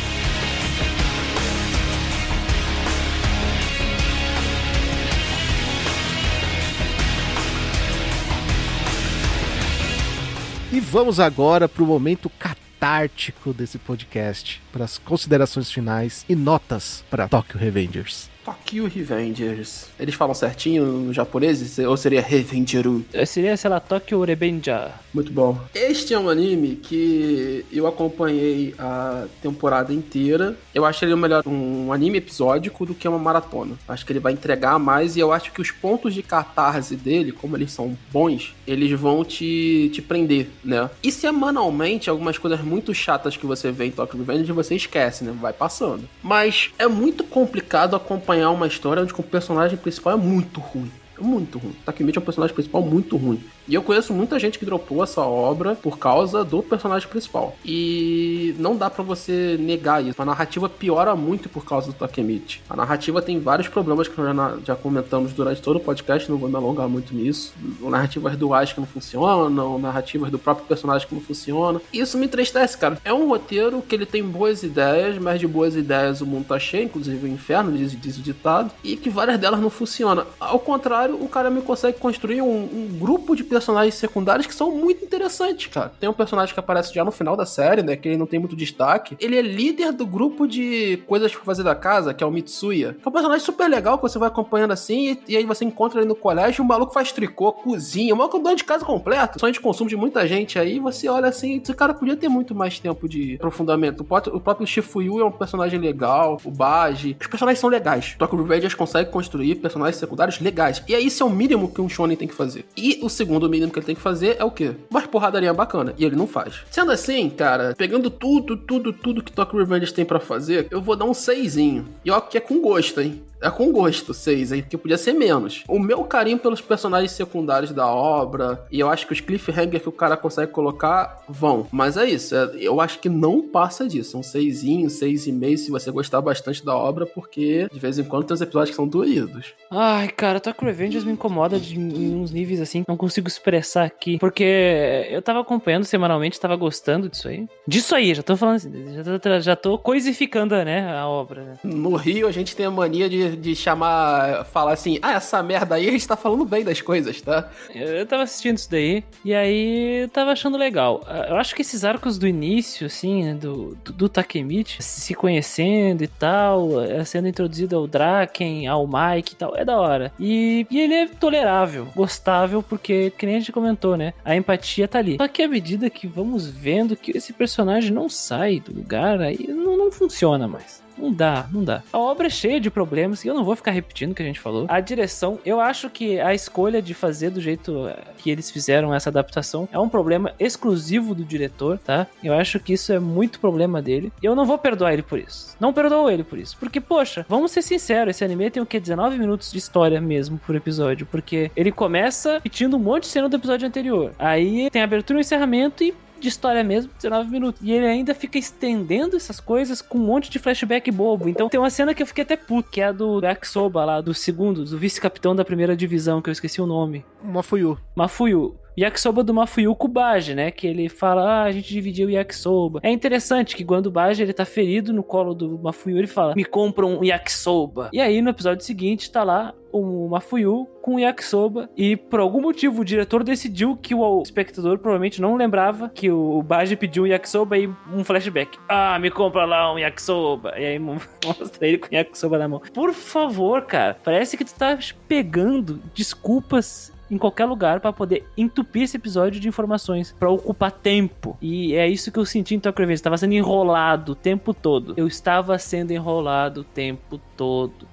[10.74, 17.28] E vamos agora pro momento catártico desse podcast, para as considerações finais e notas para
[17.28, 18.33] Tokyo Revengers.
[18.44, 19.86] Tokyo Revengers.
[20.00, 21.78] Eles falam certinho no japonês?
[21.80, 23.06] Ou seria Revengeru?
[23.14, 24.92] É, Seria, sei lá, Tokyo Rebenja.
[25.14, 25.58] Muito bom.
[25.74, 30.58] Este é um anime que eu acompanhei a temporada inteira.
[30.74, 33.76] Eu acho ele melhor um anime episódico do que uma maratona.
[33.88, 37.32] Acho que ele vai entregar mais e eu acho que os pontos de catarse dele,
[37.32, 40.90] como eles são bons, eles vão te, te prender, né?
[41.02, 45.34] E semanalmente, algumas coisas muito chatas que você vê em Tokyo Revengers você esquece, né?
[45.40, 46.08] Vai passando.
[46.22, 50.92] Mas é muito complicado acompanhar uma história onde o personagem principal é muito ruim.
[51.18, 51.76] É muito ruim.
[51.86, 53.44] Takemichi é um personagem principal muito ruim.
[53.68, 57.56] E eu conheço muita gente que dropou essa obra por causa do personagem principal.
[57.66, 60.22] E não dá pra você negar isso.
[60.22, 62.62] A narrativa piora muito por causa do Takemichi.
[62.70, 66.38] A narrativa tem vários problemas que nós já, já comentamos durante todo o podcast, não
[66.38, 67.54] vou me alongar muito nisso.
[67.82, 71.82] Narrativas duais que não funcionam, narrativas do próprio personagem que não funcionam.
[71.92, 72.98] Isso me entristece, cara.
[73.04, 76.60] É um roteiro que ele tem boas ideias, mas de boas ideias o mundo tá
[76.60, 80.26] cheio, inclusive o inferno, diz, diz o ditado, e que várias delas não funcionam.
[80.40, 84.56] Ao contrário contrário, o cara me consegue construir um, um grupo de personagens secundários que
[84.56, 85.92] são muito interessantes, cara.
[86.00, 87.96] Tem um personagem que aparece já no final da série, né?
[87.96, 89.16] Que ele não tem muito destaque.
[89.20, 92.96] Ele é líder do grupo de coisas pra fazer da casa, que é o Mitsuya.
[93.00, 95.64] Que é um personagem super legal que você vai acompanhando assim, e, e aí você
[95.64, 98.64] encontra ele no colégio, o maluco faz tricô, cozinha, o maluco é um dono de
[98.64, 99.40] casa completo.
[99.40, 102.56] Sonho de consumo de muita gente aí, você olha assim, esse cara podia ter muito
[102.56, 104.02] mais tempo de aprofundamento.
[104.02, 107.16] O próprio, o próprio Shifuyu é um personagem legal, o Baji.
[107.20, 108.16] Os personagens são legais.
[108.18, 110.84] Tokyo Revengers consegue construir personagens secundários legais.
[110.88, 112.66] E aí isso é o mínimo que um shonen tem que fazer.
[112.76, 114.76] E o segundo mínimo que ele tem que fazer é o quê?
[114.90, 115.94] Uma porradaria bacana.
[115.98, 116.62] E ele não faz.
[116.70, 120.96] Sendo assim, cara, pegando tudo, tudo, tudo que Tokyo Revengers tem pra fazer, eu vou
[120.96, 121.86] dar um seisinho.
[122.04, 123.22] E ó, que é com gosto, hein?
[123.44, 125.64] É com gosto, seis, aí, porque podia ser menos.
[125.68, 129.90] O meu carinho pelos personagens secundários da obra, e eu acho que os cliffhanger que
[129.90, 131.68] o cara consegue colocar vão.
[131.72, 134.18] Mas é isso, é- eu acho que não passa disso.
[134.18, 138.04] Um seisinho, seis e meio, se você gostar bastante da obra, porque de vez em
[138.04, 139.54] quando tem uns episódios que são doídos.
[139.70, 144.18] Ai, cara, Tokyo Revengers me incomoda de, em uns níveis assim, não consigo expressar aqui.
[144.20, 147.46] Porque eu tava acompanhando semanalmente, tava gostando disso aí.
[147.68, 148.72] Disso aí, já tô falando assim,
[149.04, 151.54] já tô, já tô coisificando, né, a obra, né?
[151.64, 155.76] No Rio, a gente tem a mania de, de chamar, falar assim, ah, essa merda
[155.76, 157.50] aí, a gente tá falando bem das coisas, tá?
[157.74, 161.02] Eu tava assistindo isso daí, e aí eu tava achando legal.
[161.08, 166.04] Ah, Eu acho que esses arcos do início, assim, do, do, do Takemichi, se conhecendo
[166.04, 170.12] e tal, eh, sendo introduzido ao Draken, ao Mike e tal, é da hora.
[170.20, 174.14] E, e ele é tolerável, gostável, porque, que nem a gente comentou, né?
[174.24, 175.18] A empatia tá ali.
[175.18, 179.48] Só que à medida que vamos vendo que esse personagem não sai do lugar, aí
[179.48, 180.83] não, não funciona mais.
[180.98, 181.84] Não dá, não dá.
[181.92, 184.26] A obra é cheia de problemas e eu não vou ficar repetindo o que a
[184.26, 184.66] gente falou.
[184.68, 188.94] A direção, eu acho que a escolha de fazer do jeito eh, que eles fizeram
[188.94, 192.08] essa adaptação é um problema exclusivo do diretor, tá?
[192.24, 194.12] Eu acho que isso é muito problema dele.
[194.22, 195.56] E eu não vou perdoar ele por isso.
[195.60, 196.58] Não perdoo ele por isso.
[196.60, 198.80] Porque, poxa, vamos ser sinceros, esse anime tem o que?
[198.80, 201.06] 19 minutos de história mesmo por episódio.
[201.06, 204.14] Porque ele começa repetindo um monte de cena do episódio anterior.
[204.20, 205.94] Aí tem abertura e encerramento e
[206.24, 207.62] de história mesmo, 19 minutos.
[207.62, 211.30] E ele ainda fica estendendo essas coisas com um monte de flashback bobo.
[211.30, 214.02] Então tem uma cena que eu fiquei até puto, que é a do Yakisoba lá,
[214.02, 217.06] do segundo, do vice-capitão da primeira divisão, que eu esqueci o nome.
[217.22, 217.78] Uma Fuyu.
[217.96, 218.63] Mafuyu.
[218.78, 220.52] Yakisoba do Mafuyu com o Baji, né?
[220.52, 222.80] Que ele fala, ah, a gente dividiu o Yakisoba.
[222.84, 226.36] É interessante que quando o Baji ele tá ferido no colo do Mafuyu, ele fala,
[226.36, 227.90] me compra um Yakisoba.
[227.94, 232.40] E aí no episódio seguinte tá lá o Mafuyu com o Yakisoba e por algum
[232.40, 237.08] motivo o diretor decidiu que o espectador provavelmente não lembrava que o Baji pediu um
[237.08, 238.60] Yakisoba e um flashback.
[238.70, 240.54] Ah, me compra lá um Yakisoba.
[240.58, 242.62] E aí mostra ele com o Yakisoba na mão.
[242.72, 244.78] Por favor, cara, parece que tu tá
[245.08, 251.38] pegando desculpas em qualquer lugar pra poder entupir esse episódio de informações, pra ocupar tempo.
[251.42, 253.00] E é isso que eu senti em Tokyo Revengers.
[253.00, 254.94] Estava sendo enrolado o tempo todo.
[254.98, 257.33] Eu estava sendo enrolado o tempo todo,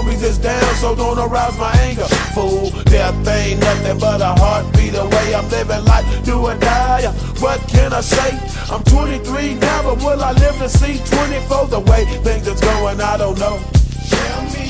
[0.00, 2.06] homies is down, so don't arouse my anger.
[2.34, 5.34] Fool, death ain't nothing but a heartbeat away.
[5.34, 7.04] I'm living life, do or die.
[7.04, 8.30] Uh, what can I say?
[8.72, 11.66] I'm 23 now, but will I live to see 24?
[11.68, 13.60] The way things is going, I don't know.
[14.08, 14.69] Tell me